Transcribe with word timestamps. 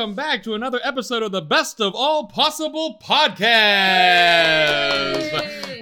welcome 0.00 0.14
back 0.14 0.42
to 0.42 0.54
another 0.54 0.80
episode 0.82 1.22
of 1.22 1.30
the 1.30 1.42
Best 1.42 1.78
of 1.78 1.94
All 1.94 2.26
Possible 2.26 2.96
Podcast. 3.02 3.60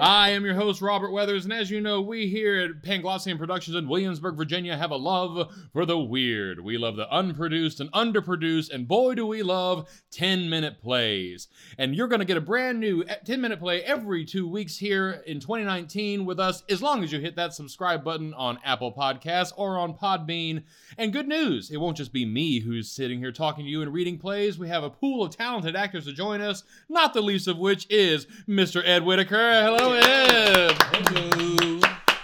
I 0.01 0.31
am 0.31 0.45
your 0.45 0.55
host, 0.55 0.81
Robert 0.81 1.11
Weathers, 1.11 1.45
and 1.45 1.53
as 1.53 1.71
you 1.71 1.81
know, 1.81 2.01
we 2.01 2.29
here 2.29 2.61
at 2.61 2.83
Panglossian 2.83 3.39
Productions 3.39 3.77
in 3.77 3.89
Williamsburg, 3.89 4.37
Virginia, 4.37 4.77
have 4.77 4.91
a 4.91 4.97
love 4.97 5.53
for 5.73 5.85
the 5.85 5.99
weird. 5.99 6.61
We 6.61 6.79
love 6.79 6.97
the 6.97 7.11
unproduced 7.13 7.81
and 7.81 7.91
underproduced, 7.93 8.71
and 8.71 8.87
boy, 8.87 9.15
do 9.15 9.27
we 9.27 9.43
love 9.43 9.89
10 10.13 10.49
minute 10.49 10.81
plays. 10.81 11.49
And 11.79 11.97
you're 11.97 12.07
going 12.07 12.21
to 12.21 12.27
get 12.27 12.37
a 12.37 12.43
brand 12.43 12.79
new 12.79 13.05
10 13.25 13.41
minute 13.41 13.59
play 13.59 13.83
every 13.83 14.25
two 14.25 14.47
weeks 14.47 14.77
here 14.77 15.23
in 15.27 15.41
2019 15.41 16.25
with 16.25 16.39
us, 16.39 16.63
as 16.69 16.81
long 16.83 17.03
as 17.03 17.11
you 17.13 17.19
hit 17.19 17.37
that 17.37 17.55
subscribe 17.55 18.05
button 18.05 18.35
on 18.35 18.59
Apple 18.65 18.93
Podcasts 18.93 19.53
or 19.57 19.79
on 19.79 19.95
Podbean. 19.95 20.63
And 20.97 21.13
good 21.13 21.29
news, 21.29 21.71
it 21.71 21.79
won't 21.79 21.97
just 21.97 22.13
be 22.13 22.25
me 22.25 22.61
who's 22.61 22.91
sitting 22.91 23.19
here 23.19 23.33
talking 23.33 23.65
to 23.65 23.71
you 23.71 23.83
and 23.83 23.93
reading 23.93 24.19
plays. 24.19 24.59
We 24.59 24.69
have 24.69 24.85
a 24.85 24.91
pool 24.91 25.25
of 25.25 25.37
talented 25.37 25.75
actors 25.75 26.05
to 26.05 26.13
join 26.13 26.41
us, 26.41 26.63
not 26.89 27.15
the 27.15 27.21
least 27.21 27.49
of 27.49 27.59
which 27.59 27.87
is 27.91 28.27
Mr. 28.49 28.83
Ed 28.85 29.05
Whitaker. 29.05 29.37
Hello, 29.37 29.88
Ed. 29.95 30.73
Hello. 30.81 31.81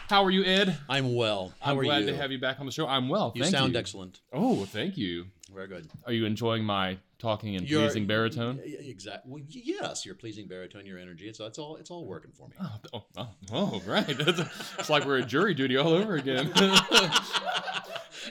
How 0.09 0.23
are 0.25 0.31
you, 0.31 0.45
Ed? 0.45 0.77
I'm 0.89 1.15
well. 1.15 1.53
How 1.61 1.73
I'm 1.73 1.79
are 1.81 1.83
glad 1.85 2.01
you? 2.03 2.11
to 2.11 2.17
have 2.17 2.31
you 2.31 2.39
back 2.39 2.61
on 2.61 2.67
the 2.67 2.73
show. 2.73 2.87
I'm 2.87 3.09
well. 3.09 3.33
You 3.35 3.43
thank 3.43 3.55
sound 3.57 3.73
you. 3.73 3.79
excellent. 3.79 4.21
Oh, 4.33 4.65
thank 4.67 4.97
you. 4.97 5.27
Very 5.53 5.67
good. 5.67 5.89
Are 6.07 6.13
you 6.13 6.25
enjoying 6.27 6.63
my 6.65 6.99
talking 7.19 7.57
and 7.57 7.69
You're- 7.69 7.85
pleasing 7.85 8.07
baritone? 8.07 8.61
Exactly. 8.65 9.31
Well, 9.33 9.43
yes, 9.49 10.05
you're 10.05 10.15
pleasing 10.15 10.47
baritone. 10.47 10.85
Your 10.87 10.99
energy. 10.99 11.29
It's, 11.29 11.41
it's 11.41 11.59
all. 11.59 11.77
It's 11.77 11.91
all 11.91 12.07
working 12.07 12.33
for 12.33 12.49
me. 12.49 12.55
Oh, 12.61 13.05
oh, 13.17 13.29
oh, 13.53 13.83
right. 13.87 14.05
It's, 14.09 14.41
it's 14.79 14.91
like 14.91 15.05
we're 15.05 15.21
at 15.21 15.29
jury 15.29 15.55
duty 15.55 15.77
all 15.77 15.93
over 15.93 16.17
again. 16.17 16.53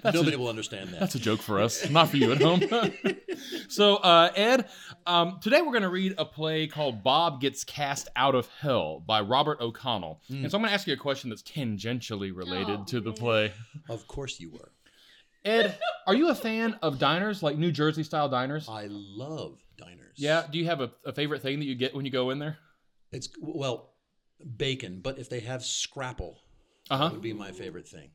That's 0.01 0.15
Nobody 0.15 0.35
a- 0.35 0.39
will 0.39 0.47
understand 0.49 0.89
that. 0.91 0.99
That's 0.99 1.15
a 1.15 1.19
joke 1.19 1.41
for 1.41 1.59
us, 1.61 1.89
not 1.89 2.09
for 2.09 2.17
you 2.17 2.31
at 2.31 2.41
home. 2.41 2.61
so, 3.69 3.97
uh, 3.97 4.31
Ed, 4.35 4.67
um, 5.05 5.39
today 5.41 5.61
we're 5.61 5.71
going 5.71 5.83
to 5.83 5.89
read 5.89 6.15
a 6.17 6.25
play 6.25 6.67
called 6.67 7.03
Bob 7.03 7.41
Gets 7.41 7.63
Cast 7.63 8.07
Out 8.15 8.35
of 8.35 8.47
Hell 8.59 9.03
by 9.05 9.21
Robert 9.21 9.59
O'Connell. 9.61 10.21
Mm. 10.31 10.43
And 10.43 10.51
so 10.51 10.57
I'm 10.57 10.61
going 10.61 10.69
to 10.69 10.73
ask 10.73 10.87
you 10.87 10.93
a 10.93 10.97
question 10.97 11.29
that's 11.29 11.43
tangentially 11.43 12.35
related 12.35 12.79
Oh, 12.81 12.85
to 12.85 12.99
the 13.01 13.11
play. 13.13 13.53
Of 13.89 14.07
course 14.07 14.39
you 14.39 14.49
were. 14.51 14.71
Ed, 15.45 15.77
are 16.07 16.15
you 16.15 16.29
a 16.29 16.35
fan 16.35 16.77
of 16.81 16.99
diners, 16.99 17.43
like 17.43 17.57
New 17.57 17.71
Jersey 17.71 18.03
style 18.03 18.29
diners? 18.29 18.69
I 18.69 18.87
love 18.89 19.57
diners. 19.77 20.15
Yeah. 20.15 20.45
Do 20.49 20.57
you 20.57 20.65
have 20.65 20.79
a, 20.79 20.91
a 21.05 21.11
favorite 21.11 21.41
thing 21.41 21.59
that 21.59 21.65
you 21.65 21.75
get 21.75 21.93
when 21.93 22.05
you 22.05 22.11
go 22.11 22.29
in 22.29 22.39
there? 22.39 22.57
It's 23.11 23.27
well, 23.41 23.89
bacon. 24.57 25.01
But 25.03 25.19
if 25.19 25.29
they 25.29 25.41
have 25.41 25.63
scrapple, 25.65 26.39
Uh 26.89 26.97
huh. 26.97 27.09
would 27.11 27.21
be 27.21 27.33
my 27.33 27.51
favorite 27.51 27.87
thing. 27.87 28.11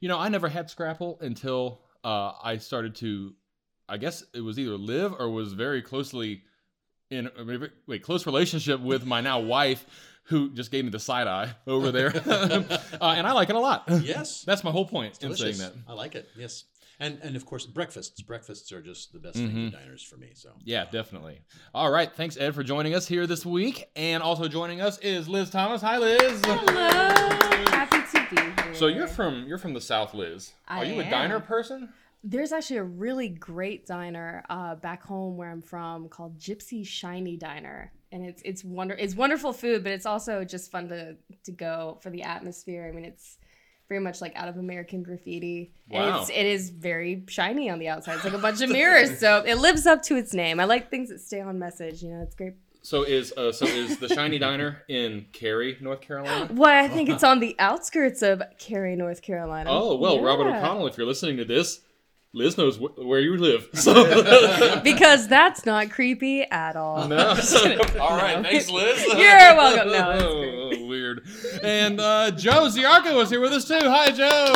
You 0.00 0.08
know, 0.08 0.18
I 0.18 0.28
never 0.28 0.48
had 0.48 0.68
Scrapple 0.70 1.18
until 1.20 1.80
uh, 2.04 2.32
I 2.42 2.58
started 2.58 2.94
to, 2.96 3.34
I 3.88 3.96
guess 3.96 4.22
it 4.34 4.40
was 4.40 4.58
either 4.58 4.76
live 4.76 5.14
or 5.18 5.30
was 5.30 5.52
very 5.52 5.82
closely 5.82 6.42
in 7.10 7.26
a 7.38 7.68
wait 7.86 8.02
close 8.02 8.26
relationship 8.26 8.80
with 8.80 9.06
my 9.06 9.20
now 9.20 9.40
wife, 9.40 9.86
who 10.24 10.50
just 10.50 10.72
gave 10.72 10.84
me 10.84 10.90
the 10.90 10.98
side 10.98 11.28
eye 11.28 11.54
over 11.68 11.92
there, 11.92 12.08
uh, 12.26 12.62
and 13.00 13.26
I 13.26 13.32
like 13.32 13.48
it 13.48 13.54
a 13.54 13.60
lot. 13.60 13.84
Yes. 14.02 14.42
That's 14.42 14.64
my 14.64 14.72
whole 14.72 14.86
point 14.86 15.14
in 15.22 15.28
Delicious. 15.30 15.58
saying 15.58 15.72
that. 15.72 15.78
I 15.88 15.94
like 15.94 16.16
it. 16.16 16.28
Yes. 16.36 16.64
And 16.98 17.20
and 17.22 17.36
of 17.36 17.46
course 17.46 17.64
breakfasts. 17.66 18.22
Breakfasts 18.22 18.72
are 18.72 18.80
just 18.82 19.12
the 19.12 19.20
best 19.20 19.36
Mhm. 19.36 19.52
thing 19.52 19.70
for 19.70 19.76
diners 19.76 20.02
for 20.02 20.16
me. 20.16 20.30
So 20.34 20.50
Yeah, 20.64 20.86
definitely. 20.90 21.42
All 21.74 21.90
right, 21.92 22.10
thanks 22.12 22.36
Ed 22.38 22.54
for 22.56 22.64
joining 22.64 22.94
us 22.94 23.06
here 23.06 23.26
this 23.26 23.46
week, 23.46 23.84
and 23.94 24.20
also 24.22 24.48
joining 24.48 24.80
us 24.80 24.98
is 24.98 25.28
Liz 25.28 25.50
Thomas. 25.50 25.82
Hi, 25.82 25.98
Liz. 25.98 26.40
Hello. 26.44 26.88
Happy 26.88 27.24
to 27.44 27.70
be 27.70 27.95
here. 27.95 27.95
So 28.76 28.86
you're 28.86 29.06
from 29.06 29.46
you're 29.46 29.58
from 29.58 29.74
the 29.74 29.80
South, 29.80 30.14
Liz. 30.14 30.52
I 30.68 30.78
Are 30.80 30.84
you 30.84 31.00
a 31.00 31.04
am. 31.04 31.10
diner 31.10 31.40
person? 31.40 31.88
There's 32.24 32.52
actually 32.52 32.78
a 32.78 32.84
really 32.84 33.28
great 33.28 33.86
diner 33.86 34.44
uh, 34.50 34.74
back 34.74 35.02
home 35.02 35.36
where 35.36 35.50
I'm 35.50 35.62
from 35.62 36.08
called 36.08 36.38
Gypsy 36.38 36.84
Shiny 36.86 37.36
Diner, 37.36 37.92
and 38.10 38.24
it's 38.24 38.42
it's 38.44 38.64
wonder 38.64 38.94
it's 38.94 39.14
wonderful 39.14 39.52
food, 39.52 39.82
but 39.84 39.92
it's 39.92 40.06
also 40.06 40.44
just 40.44 40.70
fun 40.70 40.88
to 40.88 41.16
to 41.44 41.52
go 41.52 41.98
for 42.02 42.10
the 42.10 42.22
atmosphere. 42.22 42.88
I 42.90 42.94
mean, 42.94 43.04
it's 43.04 43.38
very 43.88 44.00
much 44.00 44.20
like 44.20 44.34
out 44.34 44.48
of 44.48 44.56
American 44.56 45.04
graffiti, 45.04 45.70
Wow. 45.88 46.00
and 46.00 46.16
it's 46.20 46.30
it 46.30 46.46
is 46.46 46.70
very 46.70 47.22
shiny 47.28 47.70
on 47.70 47.78
the 47.78 47.88
outside. 47.88 48.16
It's 48.16 48.24
like 48.24 48.32
a 48.32 48.38
bunch 48.38 48.60
of 48.60 48.70
mirrors, 48.78 49.20
so 49.20 49.44
it 49.46 49.56
lives 49.58 49.86
up 49.86 50.02
to 50.04 50.16
its 50.16 50.34
name. 50.34 50.58
I 50.58 50.64
like 50.64 50.90
things 50.90 51.10
that 51.10 51.20
stay 51.20 51.40
on 51.40 51.58
message. 51.60 52.02
You 52.02 52.10
know, 52.10 52.22
it's 52.22 52.34
great. 52.34 52.54
So 52.86 53.02
is 53.02 53.32
uh, 53.36 53.50
so 53.50 53.66
is 53.66 53.98
the 53.98 54.06
Shiny 54.08 54.38
Diner 54.38 54.80
in 54.86 55.26
Cary, 55.32 55.76
North 55.80 56.00
Carolina? 56.00 56.48
Well, 56.54 56.84
I 56.84 56.86
think 56.86 57.08
it's 57.08 57.24
on 57.24 57.40
the 57.40 57.56
outskirts 57.58 58.22
of 58.22 58.40
Cary, 58.60 58.94
North 58.94 59.22
Carolina. 59.22 59.68
Oh 59.72 59.96
well, 59.96 60.22
Robert 60.22 60.46
O'Connell, 60.46 60.86
if 60.86 60.96
you're 60.96 61.04
listening 61.06 61.36
to 61.38 61.44
this, 61.44 61.80
Liz 62.32 62.56
knows 62.56 62.76
wh- 62.76 62.96
where 63.04 63.18
you 63.18 63.36
live. 63.38 63.68
So 63.74 64.80
because 64.84 65.26
that's 65.26 65.66
not 65.66 65.90
creepy 65.90 66.42
at 66.44 66.76
all. 66.76 67.08
no. 67.08 67.30
All 68.00 68.16
right, 68.16 68.36
No. 68.40 68.48
thanks, 68.50 68.70
Liz. 68.70 69.04
You're 69.04 69.56
welcome. 69.56 69.88
No, 69.88 70.12
that's 70.12 70.22
Oh, 70.80 70.86
weird. 70.86 71.26
And 71.64 71.98
uh, 72.00 72.30
Joe 72.30 72.68
Ziarko 72.68 73.20
is 73.20 73.30
here 73.30 73.40
with 73.40 73.52
us 73.52 73.66
too. 73.66 73.80
Hi, 73.82 74.12
Joe. 74.12 74.52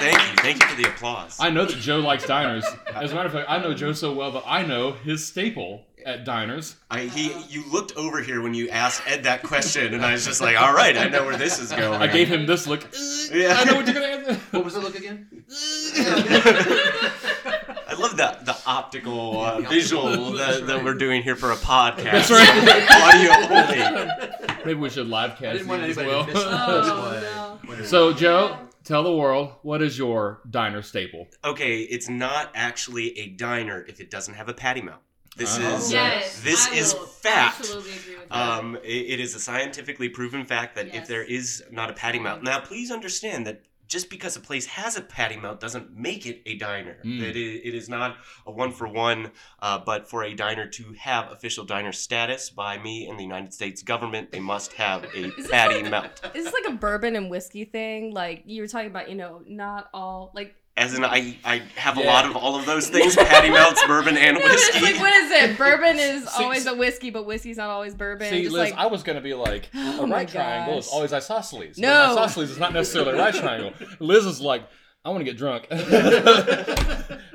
Thank 0.00 0.18
you. 0.30 0.36
Thank 0.42 0.62
you 0.62 0.68
for 0.70 0.76
the 0.82 0.88
applause. 0.88 1.36
I 1.40 1.50
know 1.50 1.66
that 1.66 1.76
Joe 1.76 1.98
likes 1.98 2.24
diners. 2.26 2.64
As 2.94 3.12
a 3.12 3.14
matter 3.14 3.26
of 3.26 3.32
fact, 3.34 3.50
I 3.50 3.58
know 3.58 3.74
Joe 3.74 3.92
so 3.92 4.14
well 4.14 4.32
that 4.32 4.44
I 4.46 4.62
know 4.62 4.92
his 4.92 5.26
staple 5.26 5.84
at 6.06 6.24
diners. 6.24 6.76
I, 6.90 7.00
he, 7.02 7.32
you 7.48 7.64
looked 7.70 7.96
over 7.96 8.22
here 8.22 8.40
when 8.40 8.54
you 8.54 8.68
asked 8.70 9.02
Ed 9.06 9.24
that 9.24 9.42
question, 9.42 9.92
and 9.92 10.04
I 10.06 10.12
was 10.12 10.24
just 10.24 10.40
like, 10.40 10.58
all 10.58 10.72
right, 10.72 10.96
I 10.96 11.08
know 11.08 11.24
where 11.24 11.36
this 11.36 11.58
is 11.58 11.70
going. 11.72 12.00
I 12.00 12.06
gave 12.06 12.28
him 12.28 12.46
this 12.46 12.66
look. 12.66 12.86
Yeah. 13.32 13.56
I 13.58 13.64
know 13.64 13.74
what 13.74 13.86
you're 13.86 13.94
gonna 13.94 14.06
answer. 14.06 14.34
what 14.52 14.64
was 14.64 14.74
the 14.74 14.80
look 14.80 14.94
again? 14.96 15.26
I 16.68 17.94
love 17.98 18.16
the 18.16 18.38
the 18.44 18.56
optical 18.66 19.40
uh, 19.40 19.60
visual 19.62 20.30
that, 20.32 20.64
that 20.68 20.84
we're 20.84 20.94
doing 20.94 21.22
here 21.24 21.34
for 21.34 21.50
a 21.50 21.56
podcast. 21.56 22.28
That's 22.28 22.30
right. 22.30 22.48
Audio 23.02 23.32
only. 23.56 24.64
Maybe 24.64 24.78
we 24.78 24.90
should 24.90 25.08
live 25.08 25.30
cast 25.38 25.58
didn't 25.58 25.82
these 25.82 25.98
as 25.98 26.04
anybody 26.04 26.32
to 26.32 26.34
miss 26.34 26.44
well. 26.44 26.68
Oh, 26.68 27.60
That's 27.68 27.80
why- 27.80 27.84
so, 27.84 28.12
Joe, 28.12 28.56
tell 28.84 29.02
the 29.02 29.12
world 29.12 29.52
what 29.62 29.82
is 29.82 29.98
your 29.98 30.40
diner 30.48 30.82
staple? 30.82 31.26
Okay, 31.44 31.80
it's 31.80 32.08
not 32.08 32.50
actually 32.54 33.18
a 33.18 33.26
diner 33.28 33.84
if 33.88 34.00
it 34.00 34.08
doesn't 34.10 34.34
have 34.34 34.48
a 34.48 34.54
patty 34.54 34.82
melt. 34.82 35.00
This 35.36 35.58
Oh. 35.60 35.76
is 35.76 35.92
Yes, 35.92 36.40
this 36.40 36.66
I 36.68 36.74
is 36.74 36.94
will 36.94 37.06
fact. 37.06 37.60
Absolutely 37.60 37.92
agree 37.92 38.16
with 38.16 38.28
that. 38.30 38.58
Um, 38.58 38.76
it, 38.82 38.88
it 38.88 39.20
is 39.20 39.34
a 39.34 39.40
scientifically 39.40 40.08
proven 40.08 40.44
fact 40.46 40.74
that 40.76 40.94
if 40.94 41.06
there 41.06 41.22
is 41.22 41.62
not 41.70 41.90
a 41.90 41.92
patty 41.92 42.18
melt, 42.18 42.42
now 42.42 42.60
please 42.60 42.90
understand 42.90 43.46
that 43.46 43.62
just 43.88 44.10
because 44.10 44.34
a 44.36 44.40
place 44.40 44.66
has 44.66 44.96
a 44.96 45.00
patty 45.00 45.36
melt 45.36 45.60
doesn't 45.60 45.94
make 45.96 46.26
it 46.26 46.42
a 46.44 46.56
diner. 46.56 46.96
Mm. 47.04 47.20
That 47.20 47.36
it, 47.36 47.68
it 47.68 47.74
is 47.74 47.88
not 47.88 48.16
a 48.44 48.50
one 48.50 48.72
for 48.72 48.88
one, 48.88 49.30
uh, 49.60 49.78
but 49.78 50.08
for 50.10 50.24
a 50.24 50.34
diner 50.34 50.66
to 50.66 50.92
have 50.98 51.30
official 51.30 51.64
diner 51.64 51.92
status 51.92 52.50
by 52.50 52.78
me 52.78 53.06
and 53.08 53.16
the 53.16 53.22
United 53.22 53.54
States 53.54 53.82
government, 53.82 54.32
they 54.32 54.40
must 54.40 54.72
have 54.72 55.04
a 55.14 55.30
this 55.36 55.48
patty 55.48 55.82
like- 55.82 55.90
melt. 55.90 56.30
Is 56.34 56.44
this 56.46 56.52
like 56.54 56.66
a 56.66 56.76
bourbon 56.76 57.14
and 57.14 57.30
whiskey 57.30 57.64
thing? 57.64 58.12
Like 58.12 58.42
you 58.46 58.62
were 58.62 58.68
talking 58.68 58.88
about, 58.90 59.08
you 59.08 59.14
know, 59.16 59.42
not 59.46 59.88
all 59.94 60.32
like. 60.34 60.56
As 60.78 60.92
in, 60.92 61.04
I, 61.06 61.38
I 61.42 61.62
have 61.76 61.96
a 61.96 62.02
Yeah. 62.02 62.06
lot 62.12 62.26
of 62.26 62.36
all 62.36 62.54
of 62.54 62.66
those 62.66 62.88
things: 62.90 63.16
patty 63.16 63.48
melts, 63.48 63.82
bourbon, 63.86 64.16
and 64.18 64.36
No, 64.38 64.44
whiskey. 64.44 64.80
like 64.82 64.98
what 65.00 65.12
is 65.14 65.30
it? 65.30 65.56
Bourbon 65.56 65.98
is 65.98 66.28
See- 66.28 66.42
always 66.44 66.66
a 66.66 66.74
whiskey, 66.74 67.08
but 67.08 67.24
whiskey's 67.24 67.56
not 67.56 67.70
always 67.70 67.94
bourbon. 67.94 68.28
See, 68.28 68.42
Just 68.42 68.52
Liz, 68.54 68.70
like 68.72 68.78
I 68.78 68.86
was 68.86 69.02
gonna 69.02 69.22
be 69.22 69.32
like, 69.32 69.70
a 69.74 69.78
Oh 70.00 70.06
my 70.06 70.16
right 70.16 70.28
triangle 70.28 70.76
is 70.78 70.88
always 70.88 71.14
isosceles. 71.14 71.78
No. 71.78 72.12
An 72.12 72.18
isosceles 72.18 72.50
is 72.50 72.58
not 72.58 72.74
necessarily 72.74 73.12
a 73.12 73.16
right 73.16 73.34
triangle. 73.42 73.72
Liz 74.00 74.26
is 74.26 74.40
like, 74.42 74.64
I 75.02 75.08
want 75.08 75.20
to 75.20 75.24
get 75.24 75.38
drunk. 75.38 75.66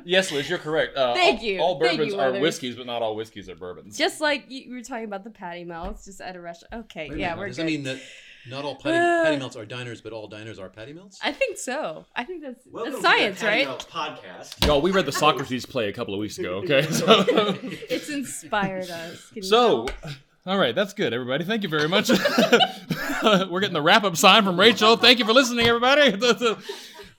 yes, 0.05 0.31
Liz, 0.31 0.49
you're 0.49 0.59
correct. 0.59 0.95
Uh, 0.97 1.13
Thank 1.13 1.39
all- 1.39 1.45
you. 1.45 1.59
All 1.59 1.79
bourbons 1.79 2.13
you, 2.13 2.19
are 2.19 2.27
Leathers. 2.31 2.41
whiskeys, 2.41 2.75
but 2.75 2.85
not 2.85 3.01
all 3.01 3.15
whiskeys 3.15 3.49
are 3.49 3.55
bourbons. 3.55 3.97
just 3.97 4.21
like 4.21 4.45
you, 4.49 4.61
you 4.67 4.73
were 4.73 4.81
talking 4.81 5.05
about 5.05 5.23
the 5.23 5.29
patty 5.29 5.63
melts, 5.63 6.05
just 6.05 6.21
at 6.21 6.35
a 6.35 6.41
restaurant. 6.41 6.85
Okay, 6.85 7.09
Wait 7.09 7.19
yeah, 7.19 7.29
minute, 7.29 7.39
we're 7.39 7.47
Does 7.47 7.57
good. 7.57 7.63
that 7.63 7.71
mean 7.71 7.83
that 7.83 7.99
not 8.49 8.65
all 8.65 8.75
patty, 8.75 8.97
uh, 8.97 9.23
patty 9.23 9.37
melts 9.37 9.55
are 9.55 9.65
diners, 9.65 10.01
but 10.01 10.13
all 10.13 10.27
diners 10.27 10.59
are 10.59 10.69
patty 10.69 10.93
melts? 10.93 11.19
I 11.23 11.31
think 11.31 11.57
so. 11.57 12.05
I 12.15 12.23
think 12.23 12.41
that's 12.41 12.65
Welcome 12.69 12.93
that's 12.93 13.03
to 13.03 13.07
science, 13.09 13.39
Patty 13.39 13.59
right? 13.59 13.67
Melt 13.67 13.87
podcast. 13.89 14.65
Y'all, 14.65 14.81
we 14.81 14.91
read 14.91 15.05
the 15.05 15.11
Socrates 15.11 15.65
play 15.65 15.89
a 15.89 15.93
couple 15.93 16.13
of 16.13 16.19
weeks 16.19 16.37
ago. 16.37 16.55
Okay, 16.55 16.81
so. 16.91 17.25
It's 17.61 18.09
inspired 18.09 18.89
us. 18.89 19.29
Can 19.33 19.43
So, 19.43 19.87
all 20.45 20.57
right, 20.57 20.73
that's 20.73 20.93
good, 20.93 21.13
everybody. 21.13 21.43
Thank 21.43 21.63
you 21.63 21.69
very 21.69 21.87
much. 21.87 22.09
We're 23.23 23.59
getting 23.59 23.73
the 23.73 23.81
wrap 23.81 24.03
up 24.03 24.17
sign 24.17 24.43
from 24.43 24.59
Rachel. 24.59 24.97
Thank 24.97 25.19
you 25.19 25.25
for 25.25 25.33
listening, 25.33 25.67
everybody. 25.67 26.11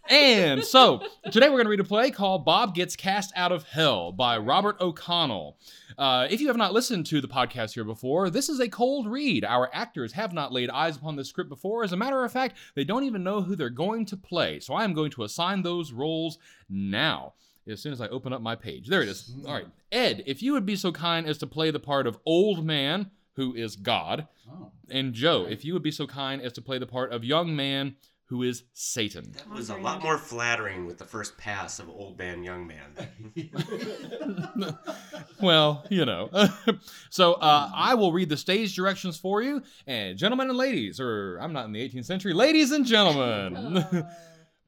And 0.08 0.64
so, 0.64 1.00
today 1.30 1.46
we're 1.48 1.56
going 1.56 1.64
to 1.64 1.70
read 1.70 1.80
a 1.80 1.84
play 1.84 2.10
called 2.10 2.44
Bob 2.44 2.74
Gets 2.74 2.96
Cast 2.96 3.32
Out 3.36 3.52
of 3.52 3.62
Hell 3.64 4.12
by 4.12 4.36
Robert 4.36 4.80
O'Connell. 4.80 5.56
Uh, 5.96 6.26
if 6.30 6.40
you 6.40 6.48
have 6.48 6.56
not 6.56 6.72
listened 6.72 7.06
to 7.06 7.20
the 7.20 7.28
podcast 7.28 7.72
here 7.74 7.84
before, 7.84 8.28
this 8.28 8.48
is 8.48 8.60
a 8.60 8.68
cold 8.68 9.06
read. 9.06 9.44
Our 9.44 9.70
actors 9.72 10.12
have 10.12 10.32
not 10.32 10.52
laid 10.52 10.70
eyes 10.70 10.96
upon 10.96 11.16
this 11.16 11.28
script 11.28 11.48
before. 11.50 11.84
As 11.84 11.92
a 11.92 11.96
matter 11.96 12.24
of 12.24 12.32
fact, 12.32 12.56
they 12.74 12.84
don't 12.84 13.04
even 13.04 13.22
know 13.22 13.42
who 13.42 13.54
they're 13.56 13.70
going 13.70 14.04
to 14.06 14.16
play. 14.16 14.60
So 14.60 14.74
I 14.74 14.84
am 14.84 14.92
going 14.94 15.10
to 15.12 15.22
assign 15.24 15.62
those 15.62 15.92
roles 15.92 16.38
now. 16.68 17.34
As 17.68 17.80
soon 17.80 17.92
as 17.92 18.00
I 18.00 18.08
open 18.08 18.32
up 18.32 18.42
my 18.42 18.56
page, 18.56 18.88
there 18.88 19.02
it 19.02 19.08
is. 19.08 19.32
All 19.46 19.54
right, 19.54 19.66
Ed, 19.92 20.24
if 20.26 20.42
you 20.42 20.52
would 20.52 20.66
be 20.66 20.74
so 20.74 20.90
kind 20.90 21.26
as 21.28 21.38
to 21.38 21.46
play 21.46 21.70
the 21.70 21.78
part 21.78 22.08
of 22.08 22.18
old 22.26 22.64
man 22.66 23.10
who 23.36 23.54
is 23.54 23.76
God, 23.76 24.26
Oh. 24.50 24.72
and 24.90 25.14
Joe, 25.14 25.46
if 25.48 25.64
you 25.64 25.72
would 25.72 25.82
be 25.82 25.92
so 25.92 26.06
kind 26.06 26.42
as 26.42 26.52
to 26.54 26.60
play 26.60 26.78
the 26.78 26.86
part 26.86 27.12
of 27.12 27.24
young 27.24 27.54
man 27.56 27.94
who 28.32 28.42
is 28.44 28.62
Satan. 28.72 29.30
That 29.32 29.50
was 29.50 29.68
a 29.68 29.76
lot 29.76 30.02
more 30.02 30.16
flattering 30.16 30.86
with 30.86 30.96
the 30.96 31.04
first 31.04 31.36
pass 31.36 31.78
of 31.78 31.90
old 31.90 32.18
man, 32.18 32.42
young 32.42 32.66
man. 32.66 32.96
well, 35.42 35.84
you 35.90 36.06
know. 36.06 36.30
so 37.10 37.34
uh, 37.34 37.70
I 37.74 37.92
will 37.92 38.10
read 38.10 38.30
the 38.30 38.38
stage 38.38 38.74
directions 38.74 39.18
for 39.18 39.42
you. 39.42 39.62
And 39.86 40.16
gentlemen 40.16 40.48
and 40.48 40.56
ladies, 40.56 40.98
or 40.98 41.36
I'm 41.42 41.52
not 41.52 41.66
in 41.66 41.72
the 41.72 41.86
18th 41.86 42.06
century, 42.06 42.32
ladies 42.32 42.72
and 42.72 42.86
gentlemen, 42.86 44.06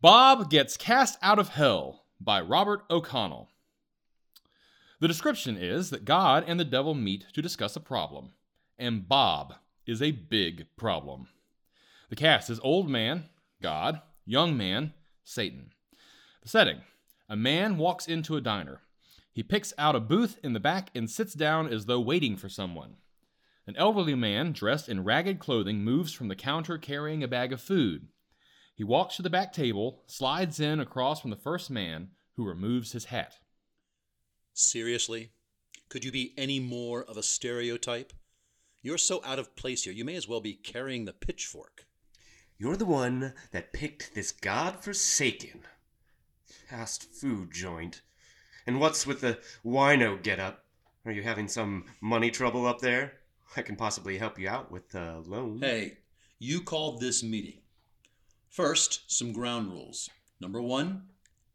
Bob 0.02 0.50
Gets 0.50 0.76
Cast 0.76 1.16
Out 1.22 1.38
of 1.38 1.48
Hell 1.48 2.04
by 2.20 2.42
Robert 2.42 2.82
O'Connell. 2.90 3.48
The 5.00 5.08
description 5.08 5.56
is 5.56 5.88
that 5.88 6.04
God 6.04 6.44
and 6.46 6.60
the 6.60 6.66
devil 6.66 6.92
meet 6.92 7.24
to 7.32 7.40
discuss 7.40 7.76
a 7.76 7.80
problem, 7.80 8.32
and 8.78 9.08
Bob 9.08 9.54
is 9.86 10.02
a 10.02 10.10
big 10.10 10.66
problem. 10.76 11.28
The 12.10 12.16
cast 12.16 12.50
is 12.50 12.60
Old 12.62 12.90
Man, 12.90 13.24
God, 13.64 14.02
Young 14.26 14.58
Man, 14.58 14.92
Satan. 15.24 15.70
The 16.42 16.50
setting 16.50 16.82
a 17.30 17.34
man 17.34 17.78
walks 17.78 18.06
into 18.06 18.36
a 18.36 18.42
diner. 18.42 18.82
He 19.32 19.42
picks 19.42 19.72
out 19.78 19.96
a 19.96 20.00
booth 20.00 20.38
in 20.44 20.52
the 20.52 20.60
back 20.60 20.90
and 20.94 21.08
sits 21.08 21.32
down 21.32 21.72
as 21.72 21.86
though 21.86 21.98
waiting 21.98 22.36
for 22.36 22.50
someone. 22.50 22.96
An 23.66 23.74
elderly 23.78 24.14
man 24.14 24.52
dressed 24.52 24.90
in 24.90 25.02
ragged 25.02 25.38
clothing 25.38 25.82
moves 25.82 26.12
from 26.12 26.28
the 26.28 26.36
counter 26.36 26.76
carrying 26.76 27.22
a 27.22 27.26
bag 27.26 27.54
of 27.54 27.60
food. 27.62 28.08
He 28.74 28.84
walks 28.84 29.16
to 29.16 29.22
the 29.22 29.30
back 29.30 29.54
table, 29.54 30.02
slides 30.06 30.60
in 30.60 30.78
across 30.78 31.22
from 31.22 31.30
the 31.30 31.36
first 31.36 31.70
man, 31.70 32.10
who 32.36 32.44
removes 32.44 32.92
his 32.92 33.06
hat. 33.06 33.38
Seriously? 34.52 35.30
Could 35.88 36.04
you 36.04 36.12
be 36.12 36.34
any 36.36 36.60
more 36.60 37.02
of 37.02 37.16
a 37.16 37.22
stereotype? 37.22 38.12
You're 38.82 38.98
so 38.98 39.22
out 39.24 39.38
of 39.38 39.56
place 39.56 39.84
here, 39.84 39.94
you 39.94 40.04
may 40.04 40.16
as 40.16 40.28
well 40.28 40.42
be 40.42 40.52
carrying 40.52 41.06
the 41.06 41.14
pitchfork. 41.14 41.86
You're 42.56 42.76
the 42.76 42.86
one 42.86 43.34
that 43.50 43.72
picked 43.72 44.14
this 44.14 44.30
god-forsaken 44.30 45.62
fast 46.46 47.12
food 47.12 47.50
joint. 47.52 48.02
And 48.64 48.80
what's 48.80 49.06
with 49.06 49.20
the 49.20 49.38
wino 49.64 50.22
getup? 50.22 50.64
Are 51.04 51.10
you 51.10 51.22
having 51.22 51.48
some 51.48 51.86
money 52.00 52.30
trouble 52.30 52.64
up 52.64 52.80
there? 52.80 53.14
I 53.56 53.62
can 53.62 53.74
possibly 53.74 54.18
help 54.18 54.38
you 54.38 54.48
out 54.48 54.70
with 54.70 54.94
a 54.94 55.20
loan. 55.26 55.60
Hey, 55.60 55.98
you 56.38 56.60
called 56.60 57.00
this 57.00 57.24
meeting. 57.24 57.58
First, 58.48 59.02
some 59.08 59.32
ground 59.32 59.72
rules. 59.72 60.08
Number 60.40 60.62
one, 60.62 61.08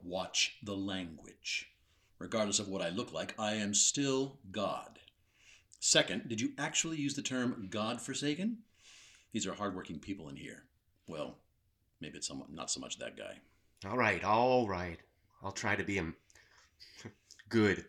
watch 0.03 0.57
the 0.63 0.75
language. 0.75 1.71
Regardless 2.19 2.59
of 2.59 2.67
what 2.67 2.81
I 2.81 2.89
look 2.89 3.13
like, 3.13 3.33
I 3.39 3.53
am 3.53 3.73
still 3.73 4.37
God. 4.51 4.99
Second, 5.79 6.27
did 6.27 6.41
you 6.41 6.51
actually 6.57 6.97
use 6.97 7.15
the 7.15 7.21
term 7.21 7.67
God 7.71 8.01
forsaken? 8.01 8.57
These 9.31 9.47
are 9.47 9.53
hardworking 9.53 9.99
people 9.99 10.27
in 10.27 10.35
here. 10.35 10.65
Well, 11.09 11.35
maybe 12.00 12.17
it's 12.17 12.27
somewhat, 12.27 12.53
not 12.53 12.69
so 12.69 12.79
much 12.79 13.00
that 13.00 13.17
guy. 13.17 13.39
All 13.89 13.97
right, 13.97 14.23
all 14.23 14.67
right. 14.67 15.00
I'll 15.44 15.51
try 15.51 15.75
to 15.75 15.83
be 15.83 15.95
him. 15.95 16.15
Good. 17.50 17.85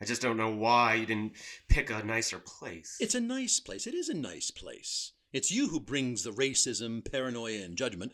I 0.00 0.04
just 0.04 0.22
don't 0.22 0.36
know 0.36 0.50
why 0.50 0.94
you 0.94 1.06
didn't 1.06 1.32
pick 1.68 1.90
a 1.90 2.04
nicer 2.04 2.38
place. 2.38 2.98
It's 3.00 3.14
a 3.14 3.20
nice 3.20 3.58
place. 3.58 3.86
It 3.86 3.94
is 3.94 4.08
a 4.08 4.14
nice 4.14 4.50
place. 4.50 5.12
It's 5.32 5.50
you 5.50 5.68
who 5.68 5.80
brings 5.80 6.22
the 6.22 6.30
racism, 6.30 7.10
paranoia, 7.10 7.64
and 7.64 7.76
judgment. 7.76 8.12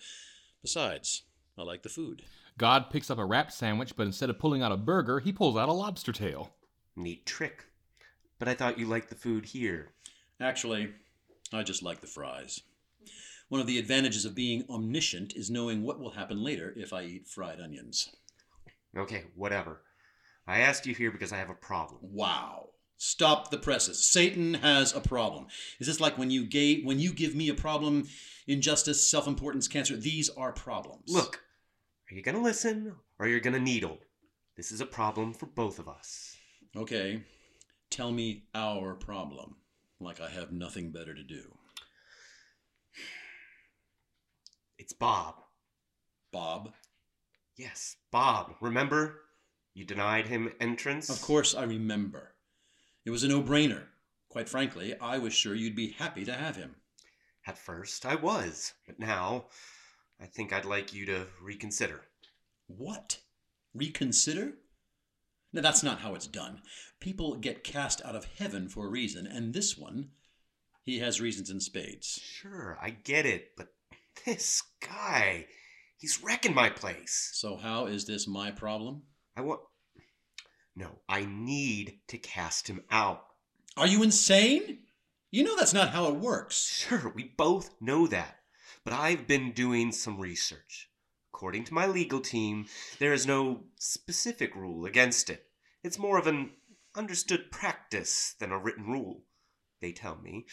Besides, 0.62 1.22
I 1.58 1.62
like 1.62 1.82
the 1.82 1.88
food. 1.88 2.22
God 2.56 2.90
picks 2.90 3.11
up 3.11 3.19
a 3.19 3.25
wrapped 3.25 3.52
sandwich, 3.52 3.96
but 3.96 4.06
instead 4.06 4.31
of 4.31 4.38
pulling 4.38 4.62
out 4.62 4.72
a 4.72 4.76
burger, 4.76 5.19
he 5.19 5.32
pulls 5.32 5.56
out 5.56 5.69
a 5.69 5.72
lobster 5.72 6.12
tail. 6.12 6.55
Neat 6.96 7.26
trick. 7.26 7.64
But 8.38 8.49
I 8.49 8.55
thought 8.55 8.78
you 8.78 8.87
liked 8.87 9.08
the 9.08 9.16
food 9.16 9.46
here. 9.46 9.90
Actually, 10.40 10.90
I 11.52 11.64
just 11.64 11.82
like 11.82 12.00
the 12.00 12.06
fries. 12.06 12.61
One 13.54 13.60
of 13.60 13.68
the 13.68 13.78
advantages 13.78 14.24
of 14.24 14.34
being 14.34 14.64
omniscient 14.68 15.36
is 15.36 15.48
knowing 15.48 15.84
what 15.84 16.00
will 16.00 16.10
happen 16.10 16.42
later 16.42 16.74
if 16.76 16.92
I 16.92 17.04
eat 17.04 17.28
fried 17.28 17.60
onions. 17.60 18.08
Okay, 18.98 19.26
whatever. 19.36 19.82
I 20.44 20.58
asked 20.58 20.86
you 20.86 20.92
here 20.92 21.12
because 21.12 21.32
I 21.32 21.36
have 21.36 21.50
a 21.50 21.54
problem. 21.54 22.00
Wow. 22.02 22.70
Stop 22.96 23.52
the 23.52 23.58
presses. 23.58 24.04
Satan 24.04 24.54
has 24.54 24.92
a 24.92 25.00
problem. 25.00 25.46
Is 25.78 25.86
this 25.86 26.00
like 26.00 26.18
when 26.18 26.32
you 26.32 26.44
gave 26.44 26.84
when 26.84 26.98
you 26.98 27.12
give 27.12 27.36
me 27.36 27.48
a 27.48 27.54
problem, 27.54 28.08
injustice, 28.48 29.08
self-importance, 29.08 29.68
cancer? 29.68 29.96
These 29.96 30.30
are 30.30 30.50
problems. 30.50 31.12
Look, 31.12 31.40
are 32.10 32.14
you 32.16 32.22
gonna 32.22 32.42
listen 32.42 32.96
or 33.20 33.26
are 33.26 33.28
you're 33.28 33.38
gonna 33.38 33.60
needle? 33.60 33.98
This 34.56 34.72
is 34.72 34.80
a 34.80 34.86
problem 34.86 35.32
for 35.32 35.46
both 35.46 35.78
of 35.78 35.86
us. 35.86 36.36
Okay. 36.74 37.22
Tell 37.88 38.10
me 38.10 38.46
our 38.52 38.94
problem. 38.94 39.58
Like 40.00 40.20
I 40.20 40.30
have 40.30 40.50
nothing 40.50 40.90
better 40.90 41.14
to 41.14 41.22
do. 41.22 41.54
It's 44.79 44.93
Bob. 44.93 45.37
Bob? 46.32 46.73
Yes, 47.56 47.97
Bob. 48.11 48.56
Remember? 48.61 49.21
You 49.75 49.85
denied 49.85 50.26
him 50.26 50.53
entrance? 50.61 51.09
Of 51.09 51.23
course 51.23 51.55
I 51.55 51.65
remember. 51.65 52.35
It 53.05 53.11
was 53.11 53.25
a 53.25 53.29
no-brainer. 53.29 53.82
Quite 54.29 54.49
frankly, 54.49 54.94
I 55.00 55.19
was 55.19 55.32
sure 55.32 55.55
you'd 55.55 55.76
be 55.76 55.91
happy 55.93 56.25
to 56.25 56.32
have 56.32 56.56
him. 56.56 56.76
At 57.47 57.59
first, 57.59 58.06
I 58.06 58.15
was, 58.15 58.73
but 58.87 58.99
now 58.99 59.44
I 60.21 60.26
think 60.26 60.53
I'd 60.53 60.65
like 60.65 60.93
you 60.93 61.06
to 61.06 61.26
reconsider. 61.43 62.00
What? 62.67 63.19
Reconsider? 63.75 64.55
Now, 65.53 65.62
that's 65.62 65.82
not 65.85 66.00
how 66.00 66.15
it's 66.15 66.26
done. 66.26 66.62
People 66.99 67.37
get 67.37 67.62
cast 67.62 68.05
out 68.05 68.17
of 68.17 68.26
heaven 68.38 68.69
for 68.69 68.87
a 68.87 68.91
reason, 68.91 69.26
and 69.26 69.55
this 69.55 69.79
one, 69.79 70.11
he 70.82 70.99
has 70.99 71.21
reasons 71.21 71.50
in 71.50 71.61
spades. 71.61 72.19
Sure, 72.23 72.76
I 72.81 72.91
get 72.91 73.26
it, 73.26 73.56
but 73.56 73.74
this 74.25 74.62
guy, 74.81 75.46
he's 75.96 76.22
wrecking 76.22 76.55
my 76.55 76.70
place. 76.70 77.31
So, 77.34 77.56
how 77.56 77.87
is 77.87 78.06
this 78.06 78.26
my 78.26 78.50
problem? 78.50 79.02
I 79.37 79.43
want. 79.43 79.61
No, 80.76 80.99
I 81.08 81.25
need 81.25 82.00
to 82.08 82.19
cast 82.19 82.69
him 82.69 82.82
out. 82.90 83.25
Are 83.76 83.87
you 83.87 84.02
insane? 84.02 84.81
You 85.31 85.43
know 85.43 85.56
that's 85.56 85.75
not 85.75 85.90
how 85.90 86.06
it 86.08 86.16
works. 86.16 86.64
Sure, 86.66 87.12
we 87.14 87.25
both 87.37 87.70
know 87.81 88.06
that. 88.06 88.40
But 88.84 88.94
I've 88.94 89.26
been 89.26 89.52
doing 89.52 89.93
some 89.93 90.20
research. 90.20 90.90
According 91.32 91.64
to 91.64 91.75
my 91.75 91.87
legal 91.87 92.20
team, 92.20 92.66
there 92.99 93.12
is 93.12 93.26
no 93.26 93.64
specific 93.76 94.55
rule 94.55 94.87
against 94.87 95.31
it. 95.31 95.46
It's 95.82 95.99
more 95.99 96.19
of 96.19 96.26
an 96.26 96.50
understood 96.94 97.50
practice 97.50 98.34
than 98.38 98.52
a 98.52 98.58
written 98.58 98.87
rule, 98.87 99.25
they 99.81 99.93
tell 99.93 100.16
me. 100.16 100.46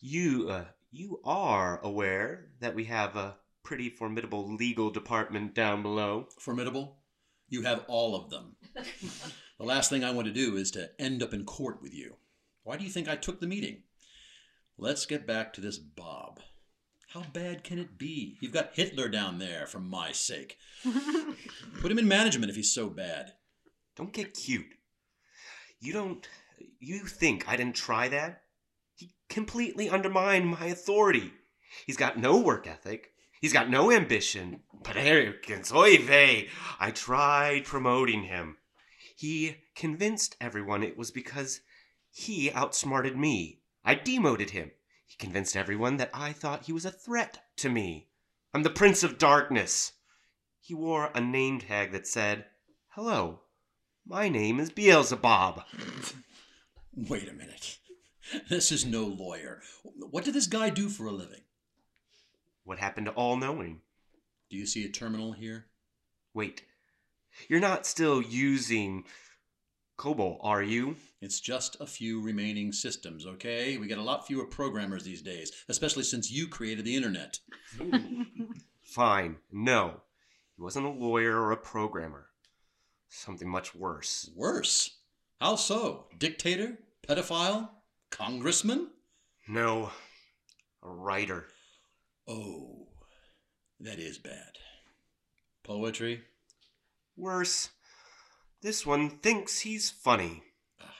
You, 0.00 0.48
uh, 0.48 0.64
you 0.92 1.20
are 1.24 1.80
aware 1.82 2.50
that 2.60 2.74
we 2.74 2.84
have 2.84 3.16
a 3.16 3.36
pretty 3.64 3.88
formidable 3.88 4.54
legal 4.54 4.90
department 4.90 5.54
down 5.54 5.82
below. 5.82 6.28
Formidable? 6.38 6.98
You 7.48 7.62
have 7.62 7.84
all 7.88 8.14
of 8.14 8.28
them. 8.30 8.56
the 9.58 9.64
last 9.64 9.88
thing 9.88 10.04
I 10.04 10.12
want 10.12 10.26
to 10.26 10.32
do 10.32 10.56
is 10.56 10.70
to 10.72 10.90
end 10.98 11.22
up 11.22 11.32
in 11.32 11.44
court 11.44 11.80
with 11.80 11.94
you. 11.94 12.16
Why 12.62 12.76
do 12.76 12.84
you 12.84 12.90
think 12.90 13.08
I 13.08 13.16
took 13.16 13.40
the 13.40 13.46
meeting? 13.46 13.84
Let's 14.76 15.06
get 15.06 15.26
back 15.26 15.54
to 15.54 15.60
this 15.62 15.78
Bob. 15.78 16.40
How 17.08 17.22
bad 17.32 17.64
can 17.64 17.78
it 17.78 17.98
be? 17.98 18.36
You've 18.40 18.52
got 18.52 18.74
Hitler 18.74 19.08
down 19.08 19.38
there, 19.38 19.66
for 19.66 19.80
my 19.80 20.12
sake. 20.12 20.58
Put 21.80 21.90
him 21.90 21.98
in 21.98 22.08
management 22.08 22.50
if 22.50 22.56
he's 22.56 22.72
so 22.72 22.88
bad. 22.88 23.32
Don't 23.96 24.12
get 24.12 24.34
cute. 24.34 24.74
You 25.80 25.92
don't. 25.92 26.26
You 26.80 27.00
think 27.00 27.48
I 27.48 27.56
didn't 27.56 27.76
try 27.76 28.08
that? 28.08 28.41
Completely 29.32 29.88
undermine 29.88 30.44
my 30.44 30.66
authority. 30.66 31.32
He's 31.86 31.96
got 31.96 32.18
no 32.18 32.36
work 32.36 32.66
ethic. 32.66 33.12
He's 33.40 33.54
got 33.54 33.70
no 33.70 33.90
ambition, 33.90 34.60
but 34.84 34.94
vey. 35.96 36.50
I 36.78 36.90
tried 36.90 37.64
promoting 37.64 38.24
him. 38.24 38.58
He 39.16 39.56
convinced 39.74 40.36
everyone 40.38 40.82
it 40.82 40.98
was 40.98 41.10
because 41.10 41.62
he 42.10 42.52
outsmarted 42.52 43.16
me. 43.16 43.62
I 43.82 43.94
demoted 43.94 44.50
him. 44.50 44.70
He 45.06 45.16
convinced 45.16 45.56
everyone 45.56 45.96
that 45.96 46.10
I 46.12 46.34
thought 46.34 46.66
he 46.66 46.74
was 46.74 46.84
a 46.84 46.90
threat 46.90 47.42
to 47.56 47.70
me. 47.70 48.08
I'm 48.52 48.64
the 48.64 48.68
Prince 48.68 49.02
of 49.02 49.16
Darkness. 49.16 49.92
He 50.60 50.74
wore 50.74 51.10
a 51.14 51.22
name 51.22 51.58
tag 51.58 51.92
that 51.92 52.06
said, 52.06 52.44
Hello, 52.90 53.40
my 54.06 54.28
name 54.28 54.60
is 54.60 54.68
Beelzebub. 54.68 55.62
Wait 56.94 57.30
a 57.30 57.32
minute. 57.32 57.78
This 58.48 58.70
is 58.72 58.84
no 58.86 59.04
lawyer. 59.04 59.62
What 59.82 60.24
did 60.24 60.34
this 60.34 60.46
guy 60.46 60.70
do 60.70 60.88
for 60.88 61.06
a 61.06 61.12
living? 61.12 61.42
What 62.64 62.78
happened 62.78 63.06
to 63.06 63.12
all 63.12 63.36
knowing? 63.36 63.80
Do 64.50 64.56
you 64.56 64.66
see 64.66 64.84
a 64.84 64.88
terminal 64.88 65.32
here? 65.32 65.66
Wait, 66.34 66.62
you're 67.48 67.60
not 67.60 67.86
still 67.86 68.22
using 68.22 69.04
COBOL, 69.98 70.38
are 70.42 70.62
you? 70.62 70.96
It's 71.20 71.40
just 71.40 71.76
a 71.80 71.86
few 71.86 72.20
remaining 72.20 72.72
systems, 72.72 73.26
okay? 73.26 73.76
We 73.76 73.86
get 73.86 73.98
a 73.98 74.02
lot 74.02 74.26
fewer 74.26 74.46
programmers 74.46 75.04
these 75.04 75.22
days, 75.22 75.52
especially 75.68 76.02
since 76.04 76.30
you 76.30 76.48
created 76.48 76.84
the 76.84 76.96
internet. 76.96 77.38
Fine, 78.82 79.36
no. 79.50 80.00
He 80.56 80.62
wasn't 80.62 80.86
a 80.86 80.90
lawyer 80.90 81.40
or 81.40 81.52
a 81.52 81.56
programmer. 81.56 82.26
Something 83.08 83.48
much 83.48 83.74
worse. 83.74 84.30
Worse? 84.34 84.98
How 85.40 85.56
so? 85.56 86.06
Dictator? 86.18 86.78
Pedophile? 87.06 87.68
Congressman? 88.12 88.88
No, 89.48 89.90
a 90.82 90.88
writer. 90.88 91.46
Oh. 92.28 92.86
That 93.80 93.98
is 93.98 94.18
bad. 94.18 94.58
Poetry? 95.64 96.22
Worse, 97.16 97.70
this 98.62 98.86
one 98.86 99.18
thinks 99.18 99.60
he's 99.60 99.90
funny. 99.90 100.44
Ah, 100.80 100.94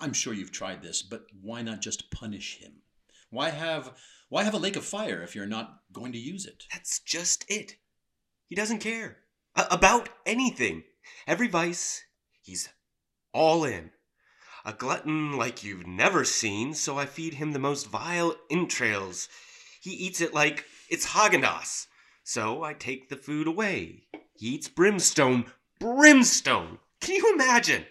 I'm 0.00 0.12
sure 0.14 0.32
you've 0.32 0.52
tried 0.52 0.82
this, 0.82 1.02
but 1.02 1.26
why 1.42 1.60
not 1.62 1.82
just 1.82 2.10
punish 2.10 2.58
him? 2.58 2.82
Why 3.30 3.50
have 3.50 3.92
why 4.30 4.44
have 4.44 4.54
a 4.54 4.58
lake 4.58 4.76
of 4.76 4.84
fire 4.84 5.22
if 5.22 5.34
you're 5.34 5.46
not 5.46 5.82
going 5.92 6.12
to 6.12 6.18
use 6.18 6.46
it? 6.46 6.64
That's 6.72 7.00
just 7.00 7.44
it. 7.48 7.76
He 8.46 8.54
doesn't 8.54 8.78
care 8.78 9.18
A- 9.56 9.66
about 9.70 10.08
anything. 10.24 10.84
Every 11.26 11.48
vice, 11.48 12.02
he's 12.40 12.68
all 13.34 13.64
in. 13.64 13.90
A 14.68 14.74
glutton 14.74 15.32
like 15.32 15.64
you've 15.64 15.86
never 15.86 16.26
seen, 16.26 16.74
so 16.74 16.98
I 16.98 17.06
feed 17.06 17.32
him 17.32 17.52
the 17.52 17.58
most 17.58 17.86
vile 17.86 18.36
entrails. 18.50 19.26
He 19.80 19.92
eats 19.92 20.20
it 20.20 20.34
like 20.34 20.66
it's 20.90 21.06
Haagen-Dazs, 21.06 21.86
so 22.22 22.62
I 22.62 22.74
take 22.74 23.08
the 23.08 23.16
food 23.16 23.46
away. 23.46 24.02
He 24.34 24.48
eats 24.48 24.68
brimstone. 24.68 25.46
Brimstone! 25.80 26.80
Can 27.00 27.14
you 27.14 27.32
imagine? 27.32 27.86